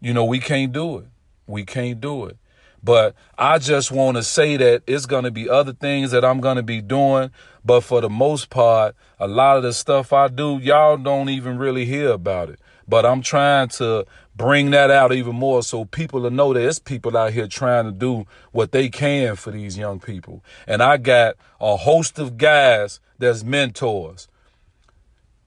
You 0.00 0.12
know, 0.12 0.24
we 0.24 0.38
can't 0.38 0.72
do 0.72 0.98
it. 0.98 1.06
We 1.46 1.64
can't 1.64 2.00
do 2.00 2.26
it. 2.26 2.36
But 2.82 3.14
I 3.36 3.58
just 3.58 3.90
want 3.90 4.16
to 4.18 4.22
say 4.22 4.56
that 4.56 4.82
it's 4.86 5.06
going 5.06 5.24
to 5.24 5.30
be 5.30 5.48
other 5.48 5.72
things 5.72 6.10
that 6.12 6.24
I'm 6.24 6.40
going 6.40 6.56
to 6.56 6.62
be 6.62 6.80
doing. 6.80 7.30
But 7.64 7.80
for 7.80 8.00
the 8.00 8.10
most 8.10 8.50
part, 8.50 8.94
a 9.18 9.26
lot 9.26 9.56
of 9.56 9.62
the 9.64 9.72
stuff 9.72 10.12
I 10.12 10.28
do, 10.28 10.58
y'all 10.58 10.96
don't 10.96 11.28
even 11.28 11.58
really 11.58 11.86
hear 11.86 12.10
about 12.10 12.50
it. 12.50 12.60
But 12.88 13.04
I'm 13.04 13.20
trying 13.20 13.68
to 13.68 14.06
bring 14.34 14.70
that 14.70 14.90
out 14.90 15.12
even 15.12 15.36
more 15.36 15.62
so 15.62 15.84
people 15.84 16.20
will 16.20 16.30
know 16.30 16.54
that 16.54 16.60
there's 16.60 16.78
people 16.78 17.16
out 17.16 17.32
here 17.32 17.46
trying 17.46 17.84
to 17.84 17.92
do 17.92 18.26
what 18.52 18.72
they 18.72 18.88
can 18.88 19.36
for 19.36 19.50
these 19.50 19.76
young 19.76 20.00
people. 20.00 20.42
And 20.66 20.82
I 20.82 20.96
got 20.96 21.36
a 21.60 21.76
host 21.76 22.18
of 22.18 22.38
guys 22.38 23.00
that's 23.18 23.44
mentors, 23.44 24.28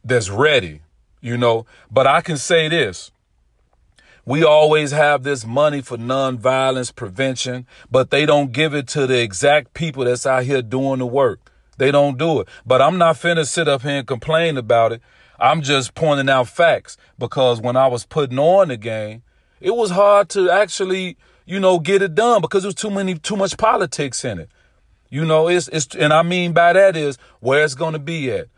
that's 0.04 0.30
ready, 0.30 0.82
you 1.20 1.38
know. 1.38 1.66
But 1.90 2.06
I 2.06 2.22
can 2.22 2.38
say 2.38 2.68
this. 2.68 3.12
We 4.24 4.44
always 4.44 4.92
have 4.92 5.24
this 5.24 5.46
money 5.48 5.82
for 5.82 5.98
nonviolence 5.98 6.94
prevention, 6.96 7.66
but 7.90 8.12
they 8.12 8.28
don't 8.28 8.52
give 8.52 8.76
it 8.76 8.88
to 8.90 9.08
the 9.08 9.20
exact 9.20 9.74
people 9.74 10.06
that's 10.06 10.28
out 10.28 10.44
here 10.44 10.62
doing 10.62 11.00
the 11.00 11.08
work. 11.08 11.51
They 11.78 11.92
don't 11.92 12.18
do 12.18 12.42
it. 12.42 12.48
But 12.66 12.82
I'm 12.82 12.98
not 12.98 13.16
finna 13.16 13.48
sit 13.48 13.68
up 13.68 13.82
here 13.82 14.00
and 14.00 14.08
complain 14.08 14.58
about 14.58 14.92
it 14.92 15.02
I'm 15.42 15.64
just 15.64 15.96
pointing 15.96 16.30
out 16.30 16.48
facts 16.48 16.98
because 17.18 17.60
when 17.60 17.76
I 17.76 17.88
was 17.88 18.06
putting 18.06 18.38
on 18.38 18.68
the 18.68 18.78
game, 18.78 19.24
it 19.60 19.76
was 19.76 19.90
hard 19.90 20.30
to 20.30 20.52
actually, 20.52 21.18
you 21.46 21.60
know, 21.60 21.80
get 21.80 22.04
it 22.04 22.14
done 22.14 22.42
because 22.42 22.62
there 22.62 22.68
was 22.68 22.76
too 22.76 22.92
many, 22.92 23.16
too 23.16 23.36
much 23.36 23.58
politics 23.58 24.24
in 24.24 24.38
it. 24.38 24.50
You 25.10 25.26
know, 25.26 25.48
it's, 25.48 25.68
it's, 25.70 25.96
and 25.96 26.14
I 26.14 26.22
mean 26.22 26.54
by 26.54 26.74
that 26.74 26.96
is 26.96 27.18
where 27.40 27.64
it's 27.64 27.74
to 27.74 27.98
be 27.98 28.32
at, 28.32 28.50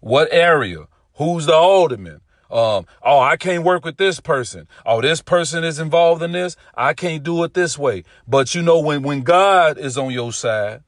what 0.00 0.28
area, 0.32 0.86
who's 1.16 1.44
the 1.44 1.54
alderman. 1.54 2.22
Um, 2.50 2.86
oh, 3.02 3.20
I 3.20 3.36
can't 3.36 3.62
work 3.62 3.84
with 3.84 3.98
this 3.98 4.18
person. 4.18 4.66
Oh, 4.86 5.02
this 5.02 5.20
person 5.20 5.62
is 5.62 5.78
involved 5.78 6.22
in 6.22 6.32
this. 6.32 6.56
I 6.74 6.94
can't 6.94 7.22
do 7.22 7.44
it 7.44 7.52
this 7.52 7.78
way. 7.78 8.02
But 8.26 8.54
you 8.54 8.62
know, 8.62 8.80
when, 8.80 9.02
when 9.02 9.20
God 9.20 9.76
is 9.76 9.98
on 9.98 10.10
your 10.10 10.32
side, 10.32 10.82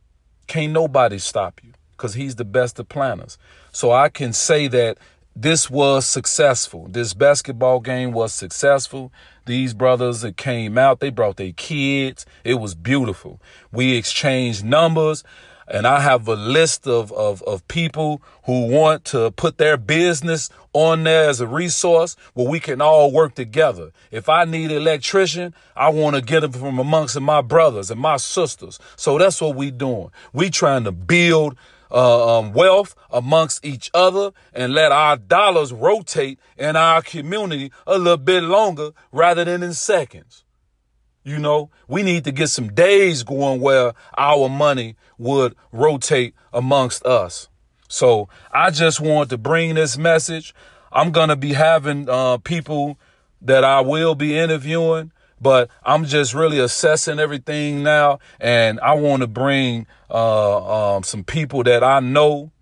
can't 0.52 0.74
nobody 0.74 1.18
stop 1.18 1.62
you 1.64 1.70
because 1.92 2.12
he's 2.12 2.34
the 2.34 2.44
best 2.44 2.78
of 2.78 2.86
planners. 2.86 3.38
So 3.72 3.90
I 3.90 4.10
can 4.10 4.34
say 4.34 4.68
that 4.68 4.98
this 5.34 5.70
was 5.70 6.04
successful. 6.04 6.88
This 6.90 7.14
basketball 7.14 7.80
game 7.80 8.12
was 8.12 8.34
successful. 8.34 9.10
These 9.46 9.72
brothers 9.72 10.20
that 10.20 10.36
came 10.36 10.76
out, 10.76 11.00
they 11.00 11.08
brought 11.08 11.38
their 11.38 11.52
kids. 11.52 12.26
It 12.44 12.56
was 12.56 12.74
beautiful. 12.74 13.40
We 13.72 13.96
exchanged 13.96 14.62
numbers. 14.62 15.24
And 15.72 15.86
I 15.86 16.00
have 16.00 16.28
a 16.28 16.34
list 16.34 16.86
of, 16.86 17.10
of, 17.12 17.42
of 17.44 17.66
people 17.66 18.20
who 18.44 18.66
want 18.66 19.06
to 19.06 19.30
put 19.30 19.56
their 19.56 19.78
business 19.78 20.50
on 20.74 21.04
there 21.04 21.30
as 21.30 21.40
a 21.40 21.46
resource 21.46 22.14
where 22.34 22.46
we 22.46 22.60
can 22.60 22.82
all 22.82 23.10
work 23.10 23.34
together. 23.34 23.90
If 24.10 24.28
I 24.28 24.44
need 24.44 24.70
an 24.70 24.76
electrician, 24.76 25.54
I 25.74 25.88
want 25.88 26.14
to 26.14 26.20
get 26.20 26.40
them 26.40 26.52
from 26.52 26.78
amongst 26.78 27.18
my 27.18 27.40
brothers 27.40 27.90
and 27.90 27.98
my 27.98 28.18
sisters. 28.18 28.78
So 28.96 29.16
that's 29.16 29.40
what 29.40 29.56
we 29.56 29.70
doing. 29.70 30.10
We 30.34 30.50
trying 30.50 30.84
to 30.84 30.92
build 30.92 31.56
uh, 31.90 32.38
um, 32.38 32.52
wealth 32.52 32.94
amongst 33.10 33.64
each 33.64 33.90
other 33.94 34.32
and 34.52 34.74
let 34.74 34.92
our 34.92 35.16
dollars 35.16 35.72
rotate 35.72 36.38
in 36.58 36.76
our 36.76 37.00
community 37.00 37.72
a 37.86 37.96
little 37.96 38.18
bit 38.18 38.42
longer 38.42 38.90
rather 39.10 39.46
than 39.46 39.62
in 39.62 39.72
seconds. 39.72 40.41
You 41.24 41.38
know, 41.38 41.70
we 41.86 42.02
need 42.02 42.24
to 42.24 42.32
get 42.32 42.48
some 42.48 42.72
days 42.72 43.22
going 43.22 43.60
where 43.60 43.92
our 44.16 44.48
money 44.48 44.96
would 45.18 45.54
rotate 45.70 46.34
amongst 46.52 47.04
us. 47.06 47.48
So 47.88 48.28
I 48.52 48.70
just 48.70 49.00
want 49.00 49.30
to 49.30 49.38
bring 49.38 49.74
this 49.74 49.96
message. 49.96 50.54
I'm 50.90 51.10
going 51.10 51.28
to 51.28 51.36
be 51.36 51.52
having 51.52 52.08
uh, 52.08 52.38
people 52.38 52.98
that 53.40 53.64
I 53.64 53.80
will 53.80 54.14
be 54.14 54.36
interviewing 54.36 55.12
but 55.42 55.68
I'm 55.82 56.04
just 56.04 56.34
really 56.34 56.60
assessing 56.60 57.18
everything 57.18 57.82
now, 57.82 58.20
and 58.40 58.78
I 58.78 58.94
want 58.94 59.22
to 59.22 59.26
bring 59.26 59.88
uh, 60.08 60.94
um, 60.94 61.02
some 61.02 61.24
people 61.24 61.64
that 61.64 61.82
I 61.82 61.98
know 61.98 62.52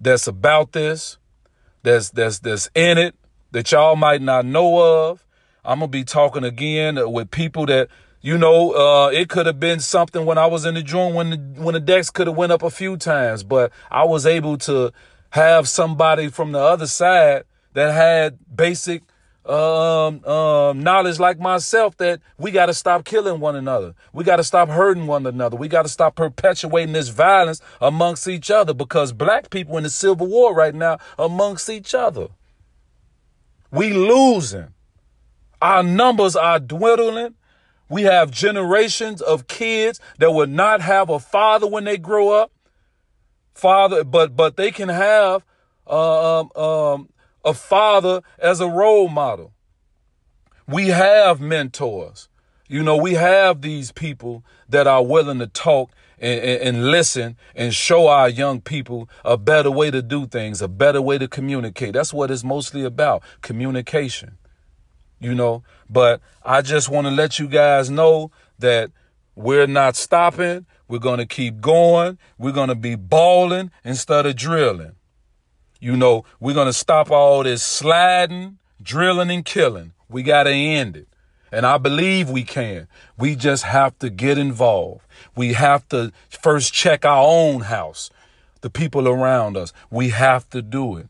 that's 0.00 0.26
about 0.26 0.72
this, 0.72 1.16
that's 1.84 2.10
that's 2.10 2.40
that's 2.40 2.68
in 2.74 2.98
it, 2.98 3.14
that 3.52 3.70
y'all 3.70 3.94
might 3.94 4.20
not 4.20 4.44
know 4.44 4.80
of. 4.80 5.24
I'm 5.64 5.80
gonna 5.80 5.88
be 5.88 6.04
talking 6.04 6.44
again 6.44 6.98
with 7.10 7.30
people 7.30 7.66
that 7.66 7.88
you 8.20 8.38
know. 8.38 8.72
Uh, 8.72 9.08
it 9.08 9.28
could 9.28 9.46
have 9.46 9.60
been 9.60 9.80
something 9.80 10.24
when 10.24 10.38
I 10.38 10.46
was 10.46 10.64
in 10.64 10.74
the 10.74 10.82
joint 10.82 11.14
when 11.14 11.30
the 11.30 11.62
when 11.62 11.74
the 11.74 11.80
decks 11.80 12.10
could 12.10 12.26
have 12.26 12.36
went 12.36 12.52
up 12.52 12.62
a 12.62 12.70
few 12.70 12.96
times, 12.96 13.42
but 13.42 13.72
I 13.90 14.04
was 14.04 14.26
able 14.26 14.58
to 14.58 14.92
have 15.30 15.68
somebody 15.68 16.28
from 16.28 16.52
the 16.52 16.58
other 16.58 16.86
side 16.86 17.44
that 17.74 17.92
had 17.92 18.38
basic 18.54 19.02
um, 19.48 20.22
um, 20.26 20.82
knowledge 20.82 21.18
like 21.18 21.38
myself 21.38 21.96
that 21.96 22.20
we 22.36 22.50
got 22.50 22.66
to 22.66 22.74
stop 22.74 23.04
killing 23.04 23.40
one 23.40 23.56
another. 23.56 23.94
We 24.12 24.24
got 24.24 24.36
to 24.36 24.44
stop 24.44 24.68
hurting 24.68 25.06
one 25.06 25.26
another. 25.26 25.56
We 25.56 25.68
got 25.68 25.82
to 25.82 25.88
stop 25.88 26.16
perpetuating 26.16 26.92
this 26.92 27.08
violence 27.08 27.60
amongst 27.80 28.28
each 28.28 28.50
other 28.50 28.74
because 28.74 29.12
black 29.12 29.48
people 29.48 29.78
in 29.78 29.84
the 29.84 29.90
Civil 29.90 30.26
War 30.26 30.54
right 30.54 30.74
now 30.74 30.98
amongst 31.18 31.70
each 31.70 31.94
other. 31.94 32.28
We 33.70 33.92
losing. 33.92 34.68
Our 35.60 35.82
numbers 35.82 36.36
are 36.36 36.60
dwindling. 36.60 37.34
We 37.88 38.02
have 38.02 38.30
generations 38.30 39.22
of 39.22 39.46
kids 39.48 39.98
that 40.18 40.32
will 40.32 40.46
not 40.46 40.80
have 40.82 41.08
a 41.08 41.18
father 41.18 41.66
when 41.66 41.84
they 41.84 41.96
grow 41.96 42.30
up. 42.30 42.52
Father, 43.54 44.04
but 44.04 44.36
but 44.36 44.56
they 44.56 44.70
can 44.70 44.88
have 44.88 45.44
uh, 45.86 46.40
um, 46.40 46.50
um, 46.54 47.08
a 47.44 47.54
father 47.54 48.22
as 48.38 48.60
a 48.60 48.68
role 48.68 49.08
model. 49.08 49.52
We 50.68 50.88
have 50.88 51.40
mentors. 51.40 52.28
You 52.68 52.82
know, 52.82 52.96
we 52.96 53.14
have 53.14 53.62
these 53.62 53.90
people 53.90 54.44
that 54.68 54.86
are 54.86 55.04
willing 55.04 55.38
to 55.38 55.46
talk 55.46 55.90
and, 56.18 56.40
and, 56.40 56.62
and, 56.62 56.90
listen 56.90 57.36
and 57.54 57.72
show 57.72 58.08
our 58.08 58.28
young 58.28 58.60
people 58.60 59.08
a 59.24 59.36
better 59.38 59.70
way 59.70 59.90
to 59.90 60.02
do 60.02 60.26
things, 60.26 60.60
a 60.60 60.68
better 60.68 61.00
way 61.00 61.16
to 61.16 61.28
communicate. 61.28 61.94
That's 61.94 62.12
what 62.12 62.30
it's 62.30 62.44
mostly 62.44 62.84
about 62.84 63.22
communication, 63.40 64.37
you 65.20 65.34
know. 65.34 65.62
But 65.88 66.20
I 66.44 66.62
just 66.62 66.88
want 66.88 67.06
to 67.06 67.10
let 67.10 67.38
you 67.38 67.48
guys 67.48 67.90
know 67.90 68.30
that 68.58 68.90
we're 69.34 69.66
not 69.66 69.96
stopping. 69.96 70.66
We're 70.88 70.98
going 70.98 71.18
to 71.18 71.26
keep 71.26 71.60
going. 71.60 72.18
We're 72.38 72.52
going 72.52 72.68
to 72.68 72.74
be 72.74 72.94
balling 72.94 73.70
instead 73.84 74.26
of 74.26 74.36
drilling. 74.36 74.92
You 75.80 75.96
know, 75.96 76.24
we're 76.40 76.54
going 76.54 76.66
to 76.66 76.72
stop 76.72 77.10
all 77.10 77.44
this 77.44 77.62
sliding, 77.62 78.58
drilling, 78.82 79.30
and 79.30 79.44
killing. 79.44 79.92
We 80.08 80.22
got 80.22 80.44
to 80.44 80.50
end 80.50 80.96
it. 80.96 81.08
And 81.52 81.64
I 81.64 81.78
believe 81.78 82.28
we 82.28 82.42
can. 82.42 82.88
We 83.16 83.36
just 83.36 83.64
have 83.64 83.98
to 84.00 84.10
get 84.10 84.38
involved. 84.38 85.02
We 85.36 85.54
have 85.54 85.88
to 85.88 86.12
first 86.28 86.74
check 86.74 87.04
our 87.04 87.24
own 87.26 87.62
house, 87.62 88.10
the 88.60 88.70
people 88.70 89.08
around 89.08 89.56
us. 89.56 89.72
We 89.90 90.10
have 90.10 90.50
to 90.50 90.60
do 90.60 90.96
it. 90.96 91.08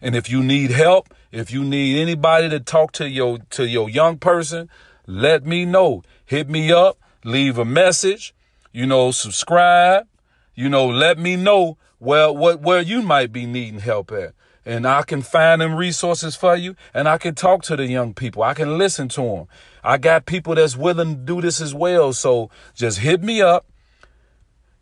And 0.00 0.16
if 0.16 0.30
you 0.30 0.42
need 0.42 0.70
help, 0.70 1.12
if 1.32 1.50
you 1.50 1.64
need 1.64 1.98
anybody 2.00 2.48
to 2.50 2.60
talk 2.60 2.92
to 2.92 3.08
your 3.08 3.38
to 3.50 3.66
your 3.66 3.88
young 3.88 4.18
person, 4.18 4.68
let 5.06 5.44
me 5.44 5.64
know. 5.64 6.02
Hit 6.26 6.48
me 6.48 6.70
up, 6.70 6.98
leave 7.24 7.58
a 7.58 7.64
message, 7.64 8.34
you 8.70 8.86
know, 8.86 9.10
subscribe, 9.10 10.06
you 10.54 10.68
know, 10.68 10.86
let 10.86 11.18
me 11.18 11.36
know 11.36 11.78
where 11.98 12.30
what 12.30 12.60
where 12.60 12.80
you 12.80 13.02
might 13.02 13.32
be 13.32 13.46
needing 13.46 13.80
help 13.80 14.12
at. 14.12 14.34
And 14.64 14.86
I 14.86 15.02
can 15.02 15.22
find 15.22 15.60
them 15.60 15.74
resources 15.74 16.36
for 16.36 16.54
you 16.54 16.76
and 16.94 17.08
I 17.08 17.18
can 17.18 17.34
talk 17.34 17.62
to 17.64 17.76
the 17.76 17.86
young 17.86 18.14
people. 18.14 18.44
I 18.44 18.54
can 18.54 18.78
listen 18.78 19.08
to 19.08 19.22
them. 19.22 19.46
I 19.82 19.98
got 19.98 20.26
people 20.26 20.54
that's 20.54 20.76
willing 20.76 21.14
to 21.16 21.20
do 21.20 21.40
this 21.40 21.60
as 21.60 21.74
well. 21.74 22.12
So 22.12 22.50
just 22.74 22.98
hit 22.98 23.22
me 23.22 23.42
up. 23.42 23.66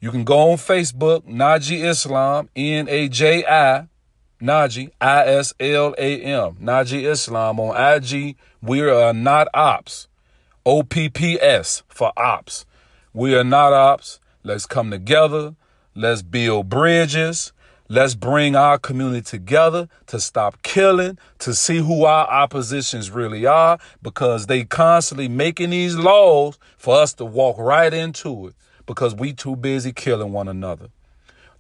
You 0.00 0.10
can 0.10 0.24
go 0.24 0.50
on 0.50 0.56
Facebook, 0.56 1.22
Naji 1.26 1.84
Islam, 1.84 2.48
N 2.56 2.88
A 2.88 3.08
J 3.08 3.44
I, 3.46 3.86
Naji, 4.40 4.90
I 5.00 5.26
S 5.26 5.52
L 5.60 5.94
A 5.98 6.22
M, 6.22 6.56
Naji 6.56 7.04
Islam 7.04 7.60
on 7.60 7.76
IG. 7.76 8.36
We 8.62 8.80
are 8.80 9.12
not 9.12 9.48
ops. 9.52 10.08
O 10.64 10.82
P 10.82 11.08
P 11.08 11.38
S 11.40 11.82
for 11.88 12.12
ops. 12.16 12.64
We 13.12 13.34
are 13.34 13.44
not 13.44 13.72
ops. 13.72 14.18
Let's 14.42 14.64
come 14.66 14.90
together. 14.90 15.56
Let's 15.94 16.22
build 16.22 16.68
bridges. 16.68 17.52
Let's 17.88 18.14
bring 18.14 18.54
our 18.54 18.78
community 18.78 19.22
together 19.22 19.88
to 20.06 20.20
stop 20.20 20.62
killing, 20.62 21.18
to 21.40 21.52
see 21.52 21.78
who 21.78 22.04
our 22.04 22.26
oppositions 22.28 23.10
really 23.10 23.46
are, 23.46 23.78
because 24.00 24.46
they 24.46 24.64
constantly 24.64 25.26
making 25.28 25.70
these 25.70 25.96
laws 25.96 26.56
for 26.78 27.00
us 27.02 27.12
to 27.14 27.24
walk 27.24 27.58
right 27.58 27.92
into 27.92 28.46
it 28.46 28.54
because 28.86 29.14
we 29.14 29.32
too 29.32 29.56
busy 29.56 29.92
killing 29.92 30.32
one 30.32 30.48
another. 30.48 30.88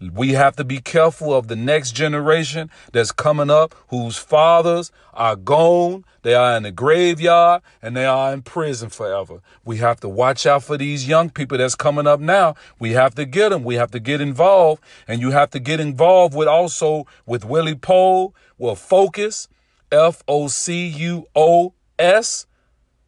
We 0.00 0.30
have 0.30 0.56
to 0.56 0.64
be 0.64 0.80
careful 0.80 1.34
of 1.34 1.48
the 1.48 1.56
next 1.56 1.92
generation 1.92 2.70
that's 2.92 3.12
coming 3.12 3.50
up 3.50 3.74
whose 3.88 4.16
fathers 4.16 4.90
are 5.12 5.36
gone, 5.36 6.06
they 6.22 6.32
are 6.32 6.56
in 6.56 6.62
the 6.62 6.72
graveyard, 6.72 7.60
and 7.82 7.94
they 7.94 8.06
are 8.06 8.32
in 8.32 8.40
prison 8.40 8.88
forever. 8.88 9.42
We 9.62 9.76
have 9.78 10.00
to 10.00 10.08
watch 10.08 10.46
out 10.46 10.62
for 10.64 10.78
these 10.78 11.06
young 11.06 11.28
people 11.28 11.58
that's 11.58 11.74
coming 11.74 12.06
up 12.06 12.18
now. 12.18 12.54
We 12.78 12.92
have 12.92 13.14
to 13.16 13.26
get 13.26 13.50
them. 13.50 13.62
We 13.62 13.74
have 13.74 13.90
to 13.90 14.00
get 14.00 14.22
involved, 14.22 14.82
and 15.06 15.20
you 15.20 15.32
have 15.32 15.50
to 15.50 15.60
get 15.60 15.80
involved 15.80 16.34
with 16.34 16.48
also 16.48 17.06
with 17.26 17.44
Willie 17.44 17.74
Pole, 17.74 18.34
with 18.56 18.78
Focus, 18.78 19.48
F 19.92 20.22
O 20.26 20.48
C 20.48 20.86
U 20.86 21.26
O 21.34 21.74
S 21.98 22.46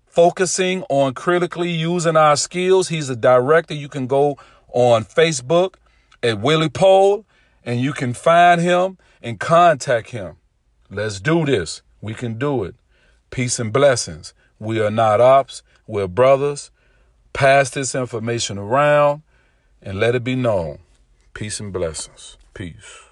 focusing 0.07 0.83
on 0.91 1.15
critically 1.15 1.71
using 1.71 2.19
our 2.19 2.37
skills. 2.37 2.89
He's 2.89 3.09
a 3.09 3.17
director. 3.17 3.73
You 3.73 3.89
can 3.89 4.07
go 4.07 4.37
on 4.69 5.05
Facebook 5.05 5.77
at 6.23 6.41
Willie 6.41 6.69
Pole 6.69 7.25
and 7.65 7.81
you 7.81 7.93
can 7.93 8.13
find 8.13 8.61
him 8.61 8.99
and 9.23 9.39
contact 9.39 10.11
him. 10.11 10.37
Let's 10.91 11.21
do 11.21 11.47
this. 11.47 11.83
We 12.01 12.15
can 12.15 12.39
do 12.39 12.65
it. 12.65 12.75
Peace 13.31 13.59
and 13.59 13.73
blessings. 13.73 14.35
We 14.59 14.81
are 14.81 14.91
not 14.91 15.21
ops, 15.21 15.63
we're 15.87 16.07
brothers. 16.07 16.71
Pass 17.33 17.71
this 17.71 17.95
information 17.95 18.59
around 18.59 19.23
and 19.81 19.99
let 19.99 20.15
it 20.15 20.23
be 20.23 20.37
known. 20.37 20.79
Peace 21.35 21.61
and 21.61 21.73
blessings. 21.73 22.37
Peace. 22.55 23.12